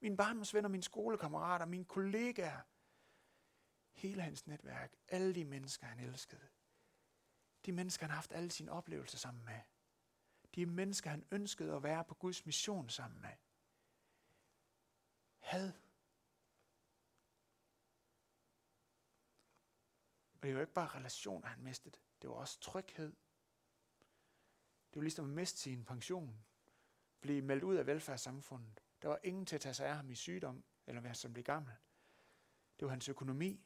mine 0.00 0.16
barndomsvenner, 0.16 0.68
mine 0.68 0.82
skolekammerater, 0.82 1.66
mine 1.66 1.84
kollegaer, 1.84 2.60
hele 4.00 4.22
hans 4.22 4.46
netværk, 4.46 4.96
alle 5.08 5.34
de 5.34 5.44
mennesker, 5.44 5.86
han 5.86 6.00
elskede. 6.00 6.48
De 7.66 7.72
mennesker, 7.72 8.06
han 8.06 8.10
har 8.10 8.16
haft 8.16 8.32
alle 8.32 8.50
sine 8.50 8.72
oplevelser 8.72 9.18
sammen 9.18 9.44
med. 9.44 9.60
De 10.54 10.66
mennesker, 10.66 11.10
han 11.10 11.26
ønskede 11.30 11.76
at 11.76 11.82
være 11.82 12.04
på 12.04 12.14
Guds 12.14 12.46
mission 12.46 12.88
sammen 12.88 13.20
med 13.20 13.32
had. 15.38 15.72
Og 20.34 20.42
det 20.42 20.54
var 20.54 20.60
ikke 20.60 20.72
bare 20.72 20.98
relationer, 20.98 21.48
han 21.48 21.62
mistede. 21.62 21.96
Det 22.22 22.30
var 22.30 22.36
også 22.36 22.60
tryghed. 22.60 23.12
Det 24.90 24.96
var 24.96 25.02
ligesom 25.02 25.24
at 25.24 25.30
miste 25.30 25.58
sin 25.58 25.84
pension. 25.84 26.44
Blive 27.20 27.42
meldt 27.42 27.64
ud 27.64 27.76
af 27.76 27.86
velfærdssamfundet. 27.86 28.80
Der 29.02 29.08
var 29.08 29.20
ingen 29.22 29.46
til 29.46 29.54
at 29.54 29.60
tage 29.60 29.74
sig 29.74 29.86
af 29.86 29.96
ham 29.96 30.10
i 30.10 30.14
sygdom, 30.14 30.64
eller 30.86 31.00
være 31.00 31.14
som 31.14 31.32
blev 31.32 31.44
gammel. 31.44 31.72
Det 32.78 32.86
var 32.86 32.90
hans 32.90 33.08
økonomi. 33.08 33.60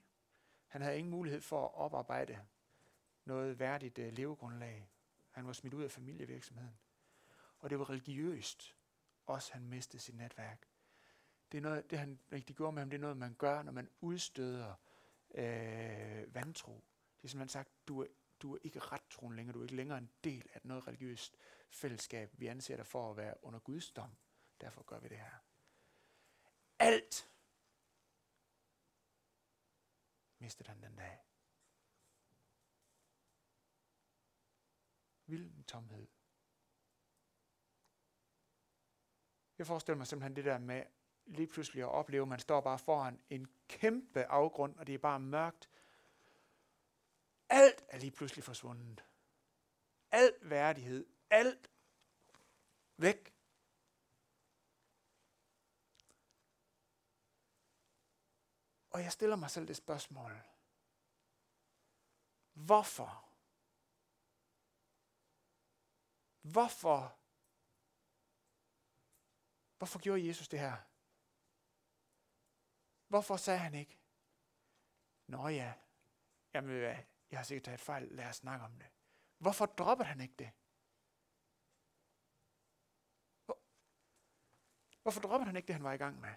Han 0.67 0.83
havde 0.83 0.99
ingen 0.99 1.11
mulighed 1.11 1.41
for 1.41 1.65
at 1.65 1.75
oparbejde 1.75 2.47
noget 3.25 3.59
værdigt 3.59 3.99
uh, 3.99 4.05
levegrundlag. 4.05 4.89
Han 5.31 5.47
var 5.47 5.53
smidt 5.53 5.75
ud 5.75 5.85
af 5.85 5.91
familievirksomheden. 5.91 6.79
Og 7.59 7.71
det 7.71 7.79
var 7.79 7.91
religiøst. 7.91 8.77
Også 9.27 9.53
han 9.53 9.69
mistede 9.69 10.03
sit 10.03 10.15
netværk. 10.15 10.72
Det 11.53 11.59
er 11.59 11.63
noget, 11.63 11.91
det 11.91 11.99
han 11.99 12.19
rigtig 12.33 12.57
gjorde 12.57 12.73
med 12.73 12.83
ham, 12.83 12.91
det 12.91 12.97
er 12.97 13.01
noget, 13.01 13.17
man 13.17 13.35
gør, 13.35 13.63
når 13.63 13.73
man 13.73 13.91
udstøder 14.01 14.75
øh, 15.35 16.35
vantro. 16.35 16.73
Det 17.17 17.25
er 17.25 17.29
simpelthen 17.29 17.49
sagt, 17.49 17.71
du 17.89 18.03
er, 18.03 18.07
du 18.43 18.55
er 18.55 18.59
ikke 18.63 18.79
ret 18.79 19.03
troen 19.11 19.37
længere, 19.37 19.55
du 19.55 19.59
er 19.59 19.65
ikke 19.65 19.77
længere 19.77 19.99
en 19.99 20.11
del 20.25 20.49
af 20.53 20.61
noget 20.65 20.87
religiøst 20.87 21.37
fællesskab. 21.71 22.31
Vi 22.33 22.47
anser 22.47 22.77
dig 22.77 22.87
for 22.87 23.11
at 23.11 23.17
være 23.17 23.45
under 23.45 23.59
Guds 23.59 23.91
dom. 23.91 24.17
Derfor 24.61 24.83
gør 24.83 25.01
vi 25.01 25.09
det 25.09 25.19
her. 25.19 25.39
Alt 26.79 27.31
mistede 30.39 30.69
han 30.69 30.83
den 30.83 30.97
dag. 30.97 31.19
Vild 35.27 35.65
tomhed. 35.65 36.09
Jeg 39.59 39.67
forestiller 39.67 39.97
mig 39.97 40.07
simpelthen 40.07 40.37
det 40.37 40.45
der 40.45 40.59
med 40.59 40.85
lige 41.33 41.47
pludselig 41.47 41.83
at 41.83 41.89
opleve, 41.89 42.23
at 42.23 42.29
man 42.29 42.39
står 42.39 42.61
bare 42.61 42.79
foran 42.79 43.21
en 43.31 43.49
kæmpe 43.69 44.25
afgrund, 44.25 44.77
og 44.77 44.87
det 44.87 44.95
er 44.95 44.99
bare 44.99 45.21
mørkt. 45.21 45.71
Alt 47.49 47.85
er 47.89 47.99
lige 47.99 48.11
pludselig 48.11 48.45
forsvundet. 48.45 49.05
Al 50.11 50.33
værdighed, 50.43 51.07
alt 51.31 51.71
væk. 52.97 53.35
Og 58.91 59.03
jeg 59.03 59.13
stiller 59.13 59.37
mig 59.37 59.51
selv 59.51 59.69
det 59.69 59.77
spørgsmål. 59.77 60.43
Hvorfor? 62.53 63.29
Hvorfor? 66.41 67.17
Hvorfor 69.79 69.99
gjorde 69.99 70.27
Jesus 70.29 70.49
det 70.49 70.59
her? 70.59 70.92
Hvorfor 73.13 73.37
sagde 73.37 73.59
han 73.59 73.75
ikke? 73.75 73.99
Nå 75.27 75.49
ja, 75.49 75.75
jamen, 76.55 76.83
jeg 77.31 77.39
har 77.39 77.43
sikkert 77.43 77.65
taget 77.65 77.81
fejl, 77.81 78.03
lad 78.03 78.29
os 78.29 78.37
snakke 78.37 78.65
om 78.65 78.79
det. 78.79 78.91
Hvorfor 79.39 79.67
droppede 79.67 80.09
han 80.09 80.21
ikke 80.21 80.35
det? 80.39 80.53
Hvorfor 85.03 85.21
droppede 85.21 85.47
han 85.47 85.57
ikke 85.57 85.67
det, 85.67 85.75
han 85.75 85.85
var 85.85 85.93
i 85.93 85.97
gang 85.97 86.21
med? 86.21 86.35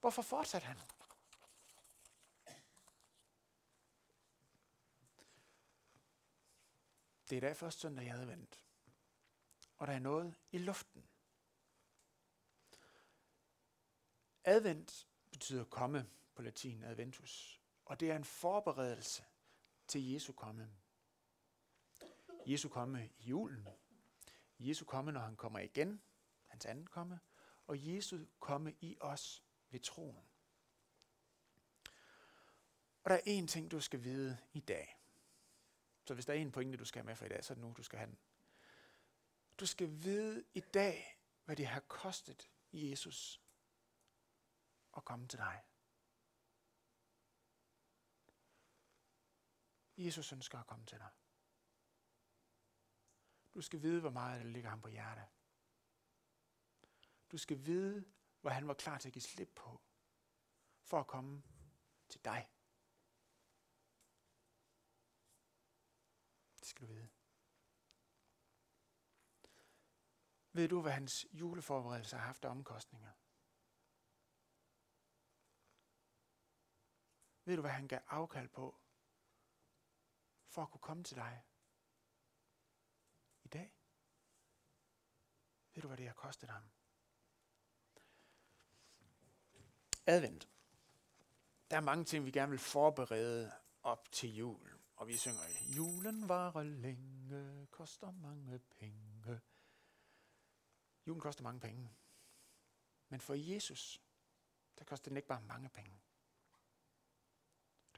Hvorfor 0.00 0.22
fortsatte 0.22 0.66
han? 0.66 0.76
Det 7.30 7.36
er 7.36 7.40
dag 7.40 7.56
først 7.56 7.80
søndag, 7.80 8.04
jeg 8.04 8.12
havde 8.12 8.28
vendt. 8.28 8.64
Og 9.76 9.86
der 9.86 9.92
er 9.92 9.98
noget 9.98 10.34
i 10.50 10.58
luften. 10.58 11.09
Advent 14.44 15.06
betyder 15.30 15.64
komme 15.64 16.10
på 16.34 16.42
latin, 16.42 16.84
adventus. 16.84 17.60
Og 17.84 18.00
det 18.00 18.10
er 18.10 18.16
en 18.16 18.24
forberedelse 18.24 19.24
til 19.88 20.12
Jesu 20.12 20.32
komme. 20.32 20.70
Jesu 22.46 22.68
komme 22.68 23.10
i 23.18 23.24
julen. 23.24 23.68
Jesu 24.58 24.84
komme, 24.84 25.12
når 25.12 25.20
han 25.20 25.36
kommer 25.36 25.58
igen, 25.58 26.02
hans 26.46 26.66
anden 26.66 26.86
komme. 26.86 27.20
Og 27.66 27.86
Jesu 27.86 28.18
komme 28.38 28.74
i 28.80 28.96
os 29.00 29.44
ved 29.70 29.80
troen. 29.80 30.26
Og 33.04 33.10
der 33.10 33.16
er 33.16 33.42
én 33.42 33.46
ting, 33.46 33.70
du 33.70 33.80
skal 33.80 34.04
vide 34.04 34.38
i 34.52 34.60
dag. 34.60 34.96
Så 36.04 36.14
hvis 36.14 36.26
der 36.26 36.32
er 36.32 36.38
en 36.38 36.52
pointe, 36.52 36.78
du 36.78 36.84
skal 36.84 36.98
have 36.98 37.06
med 37.06 37.16
for 37.16 37.24
i 37.24 37.28
dag, 37.28 37.44
så 37.44 37.52
er 37.52 37.54
det 37.54 37.64
nu, 37.64 37.74
du 37.76 37.82
skal 37.82 37.98
have 37.98 38.10
den. 38.10 38.18
Du 39.60 39.66
skal 39.66 39.88
vide 40.02 40.44
i 40.54 40.60
dag, 40.60 41.20
hvad 41.44 41.56
det 41.56 41.66
har 41.66 41.80
kostet 41.80 42.50
Jesus 42.72 43.42
at 44.96 45.04
komme 45.04 45.28
til 45.28 45.38
dig. 45.38 45.64
Jesus 49.96 50.32
ønsker 50.32 50.58
at 50.58 50.66
komme 50.66 50.86
til 50.86 50.98
dig. 50.98 51.10
Du 53.54 53.60
skal 53.60 53.82
vide, 53.82 54.00
hvor 54.00 54.10
meget 54.10 54.44
der 54.44 54.50
ligger 54.50 54.70
ham 54.70 54.80
på 54.80 54.88
hjertet. 54.88 55.28
Du 57.32 57.38
skal 57.38 57.66
vide, 57.66 58.12
hvor 58.40 58.50
han 58.50 58.68
var 58.68 58.74
klar 58.74 58.98
til 58.98 59.08
at 59.08 59.12
give 59.12 59.22
slip 59.22 59.52
på, 59.56 59.80
for 60.82 61.00
at 61.00 61.06
komme 61.06 61.42
til 62.08 62.24
dig. 62.24 62.50
Det 66.60 66.68
skal 66.68 66.86
du 66.88 66.92
vide. 66.92 67.08
Ved 70.52 70.68
du, 70.68 70.82
hvad 70.82 70.92
hans 70.92 71.26
juleforberedelse 71.32 72.16
har 72.16 72.24
haft 72.26 72.44
af 72.44 72.50
omkostninger? 72.50 73.12
Ved 77.50 77.56
du, 77.56 77.60
hvad 77.60 77.70
han 77.70 77.88
gav 77.88 78.00
afkald 78.08 78.48
på, 78.48 78.80
for 80.48 80.62
at 80.62 80.70
kunne 80.70 80.80
komme 80.80 81.04
til 81.04 81.16
dig 81.16 81.42
i 83.44 83.48
dag? 83.48 83.72
Ved 85.74 85.82
du, 85.82 85.88
hvad 85.88 85.96
det 85.96 86.06
har 86.06 86.14
kostet 86.14 86.50
ham? 86.50 86.62
Advent. 90.06 90.48
Der 91.70 91.76
er 91.76 91.80
mange 91.80 92.04
ting, 92.04 92.24
vi 92.24 92.30
gerne 92.30 92.50
vil 92.50 92.58
forberede 92.58 93.52
op 93.82 94.12
til 94.12 94.36
jul. 94.36 94.78
Og 94.96 95.08
vi 95.08 95.16
synger, 95.16 95.42
julen 95.76 96.28
varer 96.28 96.62
længe, 96.62 97.66
koster 97.66 98.10
mange 98.10 98.58
penge. 98.58 99.40
Julen 101.06 101.20
koster 101.20 101.42
mange 101.42 101.60
penge. 101.60 101.90
Men 103.08 103.20
for 103.20 103.34
Jesus, 103.34 104.02
der 104.78 104.84
koster 104.84 105.10
den 105.10 105.16
ikke 105.16 105.28
bare 105.28 105.42
mange 105.42 105.68
penge. 105.68 106.00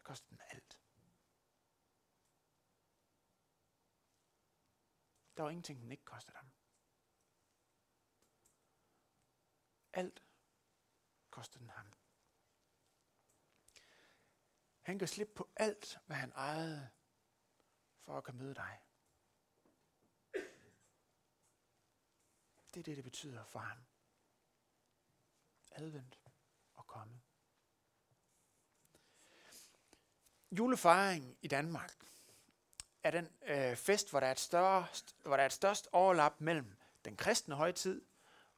Det 0.03 0.07
koster 0.07 0.29
den 0.29 0.41
alt. 0.51 0.81
Der 5.37 5.43
var 5.43 5.51
ingenting, 5.51 5.81
den 5.81 5.93
ikke 5.93 6.05
kostede 6.05 6.37
dem. 6.38 6.51
Alt 9.93 10.25
kostede 11.31 11.59
den 11.59 11.71
ham. 11.71 11.93
Han 14.83 14.99
kan 14.99 15.09
slippe 15.09 15.35
på 15.35 15.53
alt, 15.57 15.99
hvad 16.07 16.17
han 16.17 16.33
ejede, 16.33 16.91
for 18.01 18.19
at 18.19 18.25
kunne 18.25 18.38
møde 18.38 18.55
dig. 18.55 18.81
Det 22.75 22.81
er 22.81 22.85
det, 22.85 22.97
det 22.97 23.05
betyder 23.05 23.45
for 23.45 23.59
ham. 23.59 23.87
Advent 25.71 26.21
og 26.75 26.87
komme. 26.87 27.23
Julefejring 30.59 31.37
i 31.43 31.49
Danmark 31.49 31.93
er 33.03 33.11
den 33.11 33.29
øh, 33.47 33.77
fest, 33.77 34.11
hvor 34.11 34.21
der, 34.21 34.27
er 34.27 34.33
et 34.33 34.41
størst, 34.41 35.17
hvor 35.25 35.37
der 35.37 35.43
er 35.43 35.47
et 35.47 35.53
størst 35.53 35.88
overlap 35.93 36.35
mellem 36.38 36.77
den 37.05 37.17
kristne 37.17 37.55
højtid, 37.55 38.03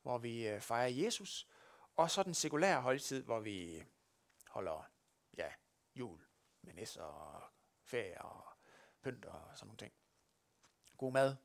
hvor 0.02 0.18
vi 0.18 0.48
øh, 0.48 0.60
fejrer 0.60 0.88
Jesus, 0.88 1.48
og 1.96 2.10
så 2.10 2.22
den 2.22 2.34
sekulære 2.34 2.80
højtid, 2.80 3.22
hvor 3.22 3.40
vi 3.40 3.76
øh, 3.76 3.84
holder 4.48 4.90
ja, 5.36 5.48
jul 5.94 6.20
med 6.62 6.74
næsser 6.74 7.02
og 7.02 7.42
ferie 7.84 8.22
og 8.22 8.44
pynt 9.02 9.24
og 9.24 9.40
sådan 9.54 9.66
nogle 9.66 9.78
ting. 9.78 9.92
God 10.96 11.12
mad. 11.12 11.36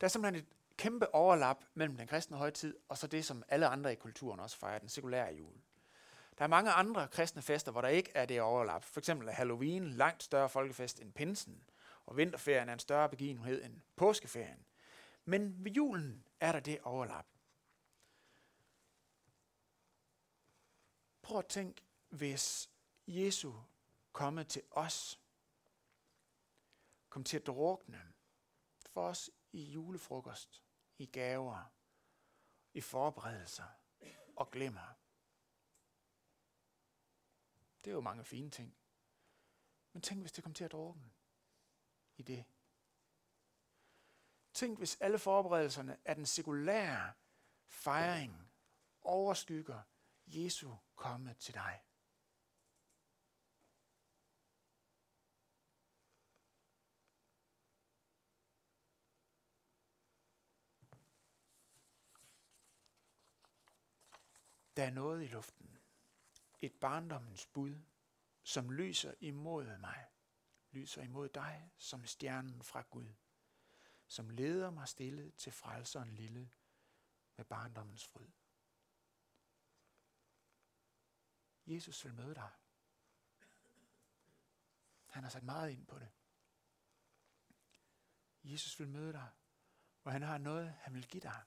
Der 0.00 0.04
er 0.04 0.08
simpelthen 0.08 0.42
et 0.42 0.48
kæmpe 0.76 1.14
overlap 1.14 1.64
mellem 1.74 1.96
den 1.96 2.06
kristne 2.06 2.36
højtid 2.36 2.78
og 2.88 2.98
så 2.98 3.06
det, 3.06 3.24
som 3.24 3.42
alle 3.48 3.66
andre 3.66 3.92
i 3.92 3.96
kulturen 3.96 4.40
også 4.40 4.56
fejrer, 4.56 4.78
den 4.78 4.88
sekulære 4.88 5.34
jul. 5.34 5.54
Der 6.40 6.44
er 6.44 6.48
mange 6.48 6.72
andre 6.72 7.08
kristne 7.08 7.42
fester, 7.42 7.72
hvor 7.72 7.80
der 7.80 7.88
ikke 7.88 8.12
er 8.14 8.26
det 8.26 8.40
overlap. 8.40 8.84
For 8.84 9.00
eksempel 9.00 9.28
er 9.28 9.32
Halloween 9.32 9.90
langt 9.90 10.22
større 10.22 10.48
folkefest 10.48 11.00
end 11.00 11.12
pinsen, 11.12 11.64
og 12.06 12.16
vinterferien 12.16 12.68
er 12.68 12.72
en 12.72 12.78
større 12.78 13.08
begivenhed 13.08 13.64
end 13.64 13.80
påskeferien. 13.96 14.66
Men 15.24 15.64
ved 15.64 15.72
julen 15.72 16.26
er 16.40 16.52
der 16.52 16.60
det 16.60 16.80
overlap. 16.80 17.26
Prøv 21.22 21.38
at 21.38 21.46
tænk, 21.46 21.84
hvis 22.08 22.70
Jesu 23.06 23.52
komme 24.12 24.44
til 24.44 24.62
os, 24.70 25.20
kom 27.08 27.24
til 27.24 27.36
at 27.36 27.46
drukne 27.46 28.02
for 28.90 29.08
os 29.08 29.30
i 29.52 29.62
julefrokost, 29.62 30.62
i 30.98 31.06
gaver, 31.06 31.72
i 32.74 32.80
forberedelser 32.80 33.64
og 34.36 34.50
glemmer. 34.50 34.99
Det 37.84 37.90
er 37.90 37.94
jo 37.94 38.00
mange 38.00 38.24
fine 38.24 38.50
ting. 38.50 38.76
Men 39.92 40.02
tænk, 40.02 40.20
hvis 40.20 40.32
det 40.32 40.44
kom 40.44 40.54
til 40.54 40.64
at 40.64 40.72
drukne 40.72 41.10
i 42.16 42.22
det. 42.22 42.44
Tænk, 44.54 44.78
hvis 44.78 45.00
alle 45.00 45.18
forberedelserne 45.18 45.98
af 46.04 46.14
den 46.14 46.26
sekulære 46.26 47.12
fejring 47.66 48.52
overskygger 49.00 49.82
Jesu 50.26 50.76
komme 50.96 51.34
til 51.34 51.54
dig. 51.54 51.82
Der 64.76 64.86
er 64.86 64.90
noget 64.90 65.22
i 65.22 65.26
luften. 65.26 65.69
Et 66.60 66.74
barndommens 66.80 67.46
bud, 67.46 67.80
som 68.42 68.70
lyser 68.70 69.14
imod 69.20 69.78
mig. 69.78 70.06
Lyser 70.70 71.02
imod 71.02 71.28
dig 71.28 71.70
som 71.76 72.06
stjernen 72.06 72.62
fra 72.62 72.82
Gud. 72.90 73.14
Som 74.06 74.30
leder 74.30 74.70
mig 74.70 74.88
stille 74.88 75.30
til 75.30 75.52
frelseren 75.52 76.14
lille 76.14 76.50
med 77.36 77.44
barndommens 77.44 78.06
fryd. 78.06 78.30
Jesus 81.66 82.04
vil 82.04 82.14
møde 82.14 82.34
dig. 82.34 82.50
Han 85.06 85.22
har 85.22 85.30
sat 85.30 85.42
meget 85.42 85.70
ind 85.70 85.86
på 85.86 85.98
det. 85.98 86.08
Jesus 88.44 88.80
vil 88.80 88.88
møde 88.88 89.12
dig, 89.12 89.28
og 90.04 90.12
han 90.12 90.22
har 90.22 90.38
noget, 90.38 90.70
han 90.70 90.94
vil 90.94 91.06
give 91.08 91.20
dig. 91.20 91.42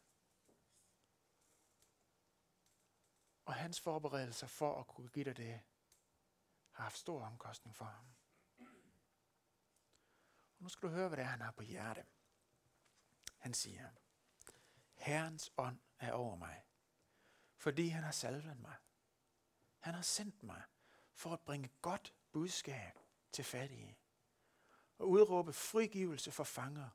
Og 3.45 3.53
hans 3.53 3.81
forberedelser 3.81 4.47
for 4.47 4.79
at 4.79 4.87
kunne 4.87 5.09
give 5.09 5.25
dig 5.25 5.37
det, 5.37 5.61
har 6.71 6.83
haft 6.83 6.97
stor 6.97 7.25
omkostning 7.25 7.75
for 7.75 7.85
ham. 7.85 8.05
Og 10.57 10.63
nu 10.63 10.69
skal 10.69 10.89
du 10.89 10.93
høre, 10.93 11.07
hvad 11.07 11.17
det 11.17 11.23
er, 11.23 11.29
han 11.29 11.41
har 11.41 11.51
på 11.51 11.63
hjerte. 11.63 12.05
Han 13.37 13.53
siger, 13.53 13.89
Herrens 14.93 15.51
ånd 15.57 15.79
er 15.99 16.11
over 16.11 16.35
mig, 16.35 16.65
fordi 17.57 17.87
han 17.87 18.03
har 18.03 18.11
salvet 18.11 18.59
mig. 18.59 18.75
Han 19.79 19.93
har 19.93 20.01
sendt 20.01 20.43
mig 20.43 20.63
for 21.13 21.33
at 21.33 21.41
bringe 21.41 21.69
godt 21.81 22.13
budskab 22.31 22.99
til 23.31 23.43
fattige, 23.43 23.97
og 24.97 25.09
udråbe 25.09 25.53
frigivelse 25.53 26.31
for 26.31 26.43
fanger 26.43 26.89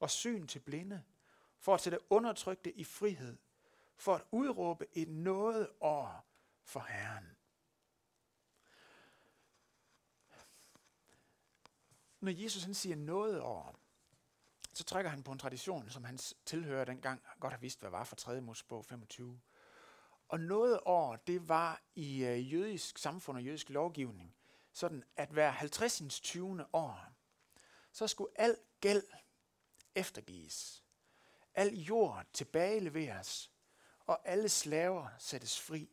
og 0.00 0.10
syn 0.10 0.46
til 0.46 0.60
blinde, 0.60 1.04
for 1.58 1.74
at 1.74 1.80
sætte 1.80 2.12
undertrykte 2.12 2.72
i 2.72 2.84
frihed, 2.84 3.38
for 3.96 4.14
at 4.14 4.22
udråbe 4.30 4.86
et 4.92 5.08
noget 5.08 5.70
år 5.80 6.26
for 6.64 6.80
Herren. 6.80 7.36
Når 12.20 12.32
Jesus 12.32 12.62
han 12.62 12.74
siger 12.74 12.96
noget 12.96 13.40
år, 13.40 13.76
så 14.72 14.84
trækker 14.84 15.10
han 15.10 15.22
på 15.22 15.32
en 15.32 15.38
tradition, 15.38 15.90
som 15.90 16.04
hans 16.04 16.34
tilhører 16.44 16.84
dengang 16.84 17.22
godt 17.40 17.52
har 17.52 17.60
vidst, 17.60 17.80
hvad 17.80 17.90
var 17.90 18.04
for 18.04 18.16
3. 18.16 18.40
Mosebog 18.40 18.84
25. 18.84 19.40
Og 20.28 20.40
noget 20.40 20.80
år, 20.84 21.16
det 21.16 21.48
var 21.48 21.82
i 21.94 22.24
øh, 22.24 22.52
jødisk 22.52 22.98
samfund 22.98 23.38
og 23.38 23.44
jødisk 23.44 23.70
lovgivning, 23.70 24.36
sådan 24.72 25.04
at 25.16 25.28
hver 25.28 25.50
50. 25.50 26.20
20. 26.20 26.64
år, 26.72 27.00
så 27.92 28.06
skulle 28.06 28.40
al 28.40 28.56
gæld 28.80 29.04
eftergives. 29.94 30.84
Al 31.54 31.74
jord 31.74 32.26
tilbageleveres, 32.32 33.50
og 34.06 34.28
alle 34.28 34.48
slaver 34.48 35.08
sættes 35.18 35.60
fri. 35.60 35.90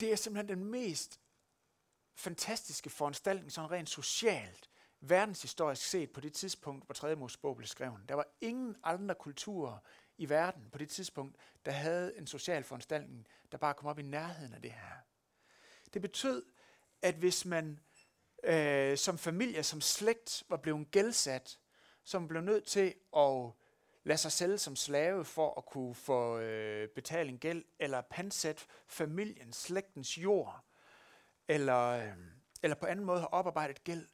Det 0.00 0.12
er 0.12 0.16
simpelthen 0.16 0.58
den 0.58 0.70
mest 0.70 1.20
fantastiske 2.14 2.90
foranstaltning, 2.90 3.52
sådan 3.52 3.70
rent 3.70 3.90
socialt, 3.90 4.70
verdenshistorisk 5.00 5.86
set 5.86 6.12
på 6.12 6.20
det 6.20 6.32
tidspunkt, 6.32 6.84
hvor 6.84 6.92
3. 6.92 7.16
Mosebog 7.16 7.56
blev 7.56 7.66
skrevet. 7.66 8.08
Der 8.08 8.14
var 8.14 8.26
ingen 8.40 8.76
andre 8.82 9.14
kulturer 9.14 9.78
i 10.18 10.28
verden 10.28 10.70
på 10.70 10.78
det 10.78 10.90
tidspunkt, 10.90 11.36
der 11.64 11.72
havde 11.72 12.18
en 12.18 12.26
social 12.26 12.64
foranstaltning, 12.64 13.26
der 13.52 13.58
bare 13.58 13.74
kom 13.74 13.86
op 13.86 13.98
i 13.98 14.02
nærheden 14.02 14.54
af 14.54 14.62
det 14.62 14.72
her. 14.72 14.96
Det 15.94 16.02
betød, 16.02 16.44
at 17.02 17.14
hvis 17.14 17.44
man 17.44 17.80
øh, 18.44 18.98
som 18.98 19.18
familie, 19.18 19.62
som 19.62 19.80
slægt 19.80 20.44
var 20.48 20.56
blevet 20.56 20.90
gældsat, 20.90 21.58
som 22.04 22.28
blev 22.28 22.42
nødt 22.42 22.64
til 22.64 22.94
at 23.16 23.52
lade 24.04 24.18
sig 24.18 24.32
sælge 24.32 24.58
som 24.58 24.76
slave 24.76 25.24
for 25.24 25.58
at 25.58 25.66
kunne 25.66 25.94
få 25.94 26.38
øh, 26.38 26.88
betaling 26.88 27.40
gæld, 27.40 27.64
eller 27.78 28.00
pansætte 28.00 28.64
familien, 28.86 29.52
slægtens 29.52 30.18
jord, 30.18 30.64
eller, 31.48 31.88
øh, 31.88 32.16
eller 32.62 32.74
på 32.74 32.86
anden 32.86 33.04
måde 33.04 33.18
have 33.18 33.32
oparbejdet 33.32 33.84
gæld, 33.84 34.08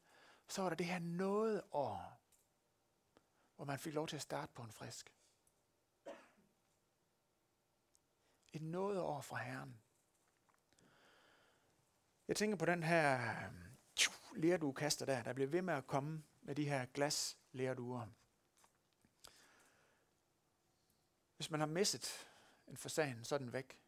så 0.48 0.62
var 0.62 0.68
der 0.68 0.76
det 0.76 0.86
her 0.86 0.98
noget 0.98 1.62
år, 1.72 2.20
hvor 3.56 3.64
man 3.64 3.78
fik 3.78 3.94
lov 3.94 4.08
til 4.08 4.16
at 4.16 4.22
starte 4.22 4.52
på 4.54 4.62
en 4.62 4.72
frisk. 4.72 5.12
Et 8.52 8.62
noget 8.62 9.00
år 9.00 9.20
fra 9.20 9.36
Herren. 9.36 9.80
Jeg 12.28 12.36
tænker 12.36 12.56
på 12.56 12.66
den 12.66 12.82
her 12.82 13.20
øh, 13.20 13.52
lærduekaster 14.36 15.06
der, 15.06 15.22
der 15.22 15.32
bliver 15.32 15.48
ved 15.48 15.62
med 15.62 15.74
at 15.74 15.86
komme 15.86 16.22
med 16.42 16.54
de 16.54 16.68
her 16.68 16.86
glas 16.86 17.38
lærduer. 17.52 18.06
Hvis 21.38 21.50
man 21.50 21.60
har 21.60 21.66
misset 21.66 22.28
en 22.66 22.76
fasan, 22.76 23.24
så 23.24 23.34
er 23.34 23.38
den 23.38 23.52
væk. 23.52 23.78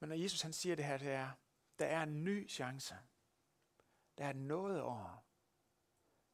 Men 0.00 0.08
når 0.08 0.16
Jesus 0.16 0.40
han 0.40 0.52
siger 0.52 0.76
det 0.76 0.84
her, 0.84 0.98
det 0.98 1.08
er, 1.08 1.30
der 1.78 1.86
er 1.86 2.02
en 2.02 2.24
ny 2.24 2.50
chance. 2.50 2.96
Der 4.18 4.24
er 4.24 4.32
noget 4.32 4.80
over. 4.80 5.24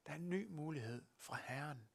Der 0.07 0.13
er 0.13 0.17
en 0.17 0.31
ny 0.31 0.47
mulighed 0.51 1.05
fra 1.17 1.39
Herren. 1.45 1.89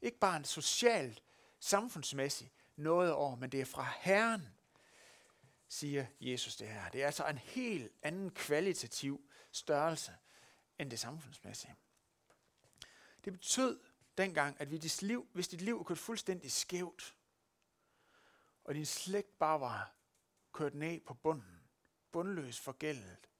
Ikke 0.00 0.18
bare 0.18 0.36
en 0.36 0.44
socialt, 0.44 1.22
samfundsmæssig 1.60 2.52
noget 2.76 3.12
over, 3.12 3.36
men 3.36 3.52
det 3.52 3.60
er 3.60 3.64
fra 3.64 3.92
Herren, 4.00 4.48
siger 5.68 6.06
Jesus 6.20 6.56
det 6.56 6.68
her. 6.68 6.88
Det 6.88 7.02
er 7.02 7.06
altså 7.06 7.26
en 7.26 7.38
helt 7.38 7.92
anden 8.02 8.30
kvalitativ 8.30 9.30
størrelse 9.52 10.16
end 10.78 10.90
det 10.90 10.98
samfundsmæssige. 10.98 11.76
Det 13.24 13.32
betød 13.32 13.91
dengang, 14.18 14.60
at 14.60 14.68
hvis 14.68 14.80
dit 14.80 15.02
liv, 15.02 15.28
hvis 15.32 15.48
dit 15.48 15.60
liv 15.60 15.78
er 15.78 15.84
kørt 15.84 15.98
fuldstændig 15.98 16.52
skævt, 16.52 17.16
og 18.64 18.74
din 18.74 18.86
slægt 18.86 19.38
bare 19.38 19.60
var 19.60 19.94
kørt 20.52 20.74
ned 20.74 21.00
på 21.00 21.14
bunden, 21.14 21.70
bundløs 22.12 22.60
for 22.60 22.72
gældet, 22.72 23.30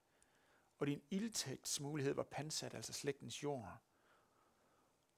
og 0.79 0.87
din 0.87 1.03
ildtægtsmulighed 1.11 2.15
var 2.15 2.23
pansat, 2.23 2.75
altså 2.75 2.93
slægtens 2.93 3.43
jord, 3.43 3.79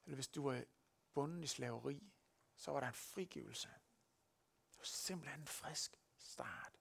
eller 0.04 0.14
hvis 0.14 0.28
du 0.28 0.50
var 0.50 0.64
bunden 1.12 1.42
i 1.42 1.46
slaveri, 1.46 2.12
så 2.56 2.70
var 2.70 2.80
der 2.80 2.86
en 2.86 2.94
frigivelse. 2.94 3.68
Det 4.70 4.78
var 4.78 4.84
simpelthen 4.84 5.40
en 5.40 5.46
frisk 5.46 5.96
start. 6.18 6.72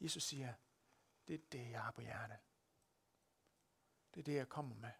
Jesus 0.00 0.22
siger, 0.22 0.54
det 1.28 1.34
er 1.34 1.44
det, 1.52 1.70
jeg 1.70 1.82
har 1.82 1.90
på 1.90 2.00
hjertet. 2.00 2.38
Det 4.14 4.20
er 4.20 4.24
det, 4.24 4.34
jeg 4.34 4.48
kommer 4.48 4.74
med. 4.74 4.92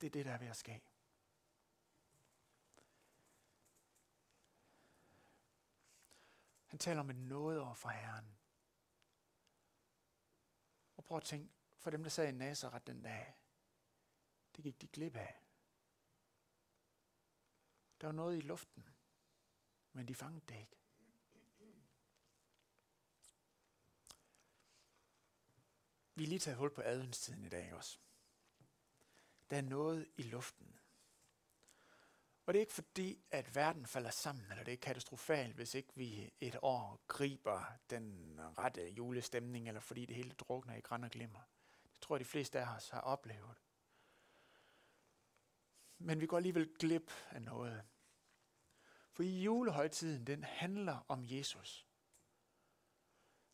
Det 0.00 0.06
er 0.06 0.10
det, 0.10 0.26
der 0.26 0.32
er 0.32 0.38
ved 0.38 0.46
at 0.46 0.56
ske. 0.56 0.82
Han 6.66 6.78
taler 6.78 7.00
om 7.00 7.10
en 7.10 7.16
noget 7.16 7.60
over 7.60 7.74
for 7.74 7.88
Herren. 7.88 8.38
Og 10.96 11.04
prøv 11.04 11.16
at 11.16 11.24
tænke, 11.24 11.52
for 11.78 11.90
dem, 11.90 12.02
der 12.02 12.10
sad 12.10 12.28
i 12.28 12.32
Nazareth 12.32 12.86
den 12.86 13.02
dag, 13.02 13.34
det 14.56 14.64
gik 14.64 14.80
de 14.80 14.88
glip 14.88 15.16
af. 15.16 15.40
Der 18.00 18.06
var 18.06 18.12
noget 18.12 18.36
i 18.36 18.40
luften, 18.40 18.88
men 19.92 20.08
de 20.08 20.14
fangede 20.14 20.44
det 20.48 20.60
ikke. 20.60 20.76
Vi 26.14 26.24
er 26.24 26.28
lige 26.28 26.38
taget 26.38 26.58
hul 26.58 26.74
på 26.74 26.82
adventstiden 26.82 27.44
i 27.44 27.48
dag 27.48 27.74
også. 27.74 27.98
Der 29.50 29.56
er 29.56 29.62
noget 29.62 30.06
i 30.16 30.22
luften. 30.22 30.78
Og 32.46 32.54
det 32.54 32.58
er 32.58 32.62
ikke 32.62 32.72
fordi, 32.72 33.24
at 33.30 33.54
verden 33.54 33.86
falder 33.86 34.10
sammen, 34.10 34.44
eller 34.50 34.64
det 34.64 34.72
er 34.72 34.76
katastrofalt, 34.76 35.54
hvis 35.54 35.74
ikke 35.74 35.92
vi 35.94 36.32
et 36.40 36.58
år 36.62 37.00
griber 37.08 37.64
den 37.90 38.36
rette 38.58 38.90
julestemning, 38.90 39.68
eller 39.68 39.80
fordi 39.80 40.06
det 40.06 40.16
hele 40.16 40.30
drukner 40.30 40.74
i 40.74 40.80
græn 40.80 41.04
og 41.04 41.10
glimmer. 41.10 41.40
Det 41.92 42.00
tror 42.00 42.16
jeg, 42.16 42.20
de 42.20 42.24
fleste 42.24 42.60
af 42.60 42.76
os 42.76 42.88
har 42.88 43.00
oplevet. 43.00 43.54
Men 45.98 46.20
vi 46.20 46.26
går 46.26 46.36
alligevel 46.36 46.74
glip 46.78 47.12
af 47.30 47.42
noget. 47.42 47.84
For 49.12 49.22
i 49.22 49.42
julehøjtiden, 49.42 50.26
den 50.26 50.44
handler 50.44 51.04
om 51.08 51.24
Jesus. 51.24 51.86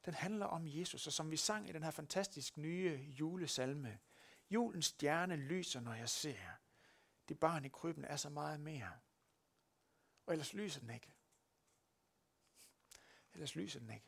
Den 0.04 0.14
handler 0.14 0.46
om 0.46 0.66
Jesus, 0.66 1.06
og 1.06 1.12
som 1.12 1.30
vi 1.30 1.36
sang 1.36 1.68
i 1.68 1.72
den 1.72 1.82
her 1.82 1.90
fantastisk 1.90 2.56
nye 2.56 3.14
julesalme, 3.18 3.98
julens 4.54 4.86
stjerne 4.86 5.36
lyser, 5.36 5.80
når 5.80 5.94
jeg 5.94 6.08
ser. 6.08 6.50
Det 7.28 7.40
barn 7.40 7.64
i 7.64 7.68
krybben 7.68 8.04
er 8.04 8.16
så 8.16 8.28
meget 8.28 8.60
mere. 8.60 9.00
Og 10.26 10.34
ellers 10.34 10.54
lyser 10.54 10.80
den 10.80 10.90
ikke. 10.90 11.14
Ellers 13.32 13.54
lyser 13.54 13.80
den 13.80 13.90
ikke. 13.90 14.06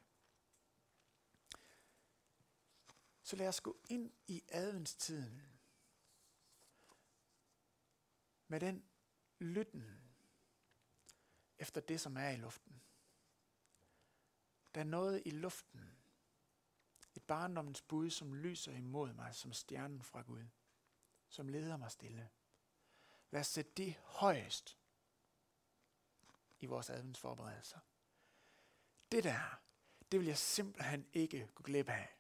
Så 3.23 3.37
lad 3.37 3.49
os 3.49 3.61
gå 3.61 3.77
ind 3.89 4.13
i 4.27 4.45
adventstiden 4.49 5.43
med 8.49 8.61
den 8.61 8.85
lytten 9.39 10.13
efter 11.59 11.81
det, 11.81 12.01
som 12.01 12.17
er 12.17 12.29
i 12.29 12.37
luften. 12.37 12.83
Der 14.75 14.81
er 14.81 14.85
noget 14.85 15.23
i 15.25 15.31
luften. 15.31 15.96
Et 17.17 17.23
barndommens 17.23 17.83
bud, 17.83 18.11
som 18.11 18.35
lyser 18.35 18.73
imod 18.73 19.13
mig 19.13 19.35
som 19.35 19.53
stjernen 19.53 20.03
fra 20.03 20.23
Gud. 20.23 20.45
Som 21.29 21.49
leder 21.49 21.77
mig 21.77 21.91
stille. 21.91 22.29
Lad 23.31 23.41
os 23.41 23.47
sætte 23.47 23.71
det 23.77 23.95
højst 24.05 24.79
i 26.59 26.67
vores 26.67 26.91
adventsforberedelser. 26.91 27.79
Det 29.13 29.25
der, 29.25 29.61
det 30.13 30.21
vil 30.21 30.27
jeg 30.27 30.39
simpelthen 30.39 31.07
ikke 31.13 31.49
gå 31.55 31.63
glip 31.63 31.89
af. 31.89 32.17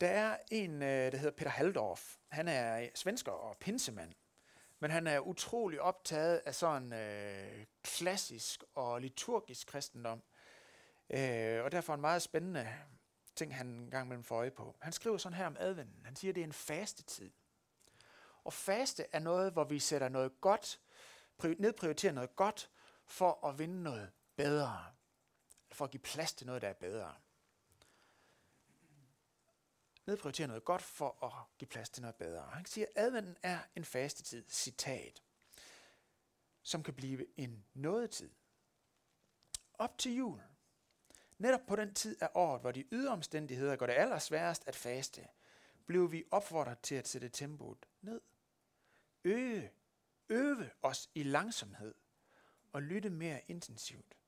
Der 0.00 0.08
er 0.08 0.38
en, 0.50 0.82
øh, 0.82 1.12
der 1.12 1.16
hedder 1.16 1.36
Peter 1.36 1.50
Haldorf. 1.50 2.16
Han 2.28 2.48
er 2.48 2.88
svensker 2.94 3.32
og 3.32 3.56
pinsemand. 3.56 4.14
Men 4.78 4.90
han 4.90 5.06
er 5.06 5.18
utrolig 5.18 5.80
optaget 5.80 6.38
af 6.38 6.54
sådan 6.54 6.92
øh, 6.92 7.66
klassisk 7.82 8.64
og 8.74 9.00
liturgisk 9.00 9.66
kristendom. 9.66 10.22
Øh, 11.12 11.64
og 11.64 11.72
derfor 11.72 11.94
en 11.94 12.00
meget 12.00 12.22
spændende 12.22 12.68
ting, 13.36 13.56
han 13.56 13.66
en 13.66 13.90
gang 13.90 14.08
mellem 14.08 14.24
får 14.24 14.36
øje 14.36 14.50
på. 14.50 14.76
Han 14.80 14.92
skriver 14.92 15.18
sådan 15.18 15.38
her 15.38 15.46
om 15.46 15.56
adventen. 15.58 16.04
Han 16.04 16.16
siger, 16.16 16.32
at 16.32 16.34
det 16.34 16.40
er 16.40 16.46
en 16.46 16.52
fastetid. 16.52 17.32
Og 18.44 18.52
faste 18.52 19.06
er 19.12 19.18
noget, 19.18 19.52
hvor 19.52 19.64
vi 19.64 19.78
sætter 19.78 20.08
noget 20.08 20.40
godt, 20.40 20.80
nedprioriterer 21.58 22.12
noget 22.12 22.36
godt, 22.36 22.70
for 23.06 23.46
at 23.46 23.58
vinde 23.58 23.82
noget 23.82 24.12
bedre. 24.36 24.86
For 25.72 25.84
at 25.84 25.90
give 25.90 26.00
plads 26.00 26.32
til 26.32 26.46
noget, 26.46 26.62
der 26.62 26.68
er 26.68 26.72
bedre. 26.72 27.14
Nedprioriterer 30.06 30.48
noget 30.48 30.64
godt 30.64 30.82
for 30.82 31.24
at 31.24 31.58
give 31.58 31.68
plads 31.68 31.90
til 31.90 32.02
noget 32.02 32.14
bedre. 32.14 32.42
Han 32.42 32.66
siger, 32.66 32.86
at 32.86 33.04
adventen 33.04 33.36
er 33.42 33.58
en 33.76 33.84
fastetid, 33.84 34.44
citat, 34.48 35.22
som 36.62 36.82
kan 36.82 36.94
blive 36.94 37.26
en 37.38 37.64
nådetid. 37.74 38.30
Op 39.74 39.98
til 39.98 40.14
jul, 40.14 40.40
netop 41.42 41.66
på 41.66 41.76
den 41.76 41.94
tid 41.94 42.22
af 42.22 42.28
året, 42.34 42.60
hvor 42.60 42.72
de 42.72 42.84
ydre 42.92 43.12
omstændigheder 43.12 43.76
går 43.76 43.86
det 43.86 43.92
allersværest 43.92 44.68
at 44.68 44.76
faste, 44.76 45.28
blev 45.86 46.12
vi 46.12 46.24
opfordret 46.30 46.78
til 46.78 46.94
at 46.94 47.08
sætte 47.08 47.28
tempoet 47.28 47.86
ned. 48.00 48.20
Øge, 49.24 49.72
øve 50.28 50.70
os 50.82 51.10
i 51.14 51.22
langsomhed 51.22 51.94
og 52.72 52.82
lytte 52.82 53.10
mere 53.10 53.40
intensivt. 53.48 54.18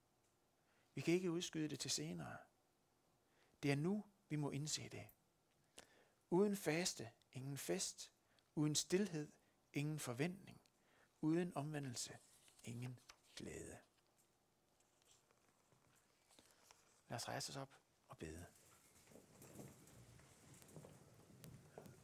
Vi 0.95 1.01
kan 1.01 1.15
ikke 1.15 1.31
udskyde 1.31 1.69
det 1.69 1.81
til 1.81 1.91
senere. 1.91 2.37
Det 3.63 3.73
er 3.73 3.77
nu, 3.77 4.05
vi 4.29 4.37
må 4.37 4.51
indse 4.51 4.89
det. 4.89 5.09
Uden 6.31 6.57
faste, 6.57 7.11
ingen 7.33 7.59
fest. 7.59 8.11
Uden 8.55 8.75
stillhed, 8.75 9.33
ingen 9.73 9.99
forventning. 9.99 10.61
Uden 11.21 11.53
omvendelse, 11.57 12.19
ingen 12.63 12.99
glæde. 13.37 13.79
Lad 17.15 17.21
os 17.21 17.29
rejse 17.29 17.51
os 17.51 17.57
op 17.57 17.69
og 18.09 18.19
bede. 18.19 18.47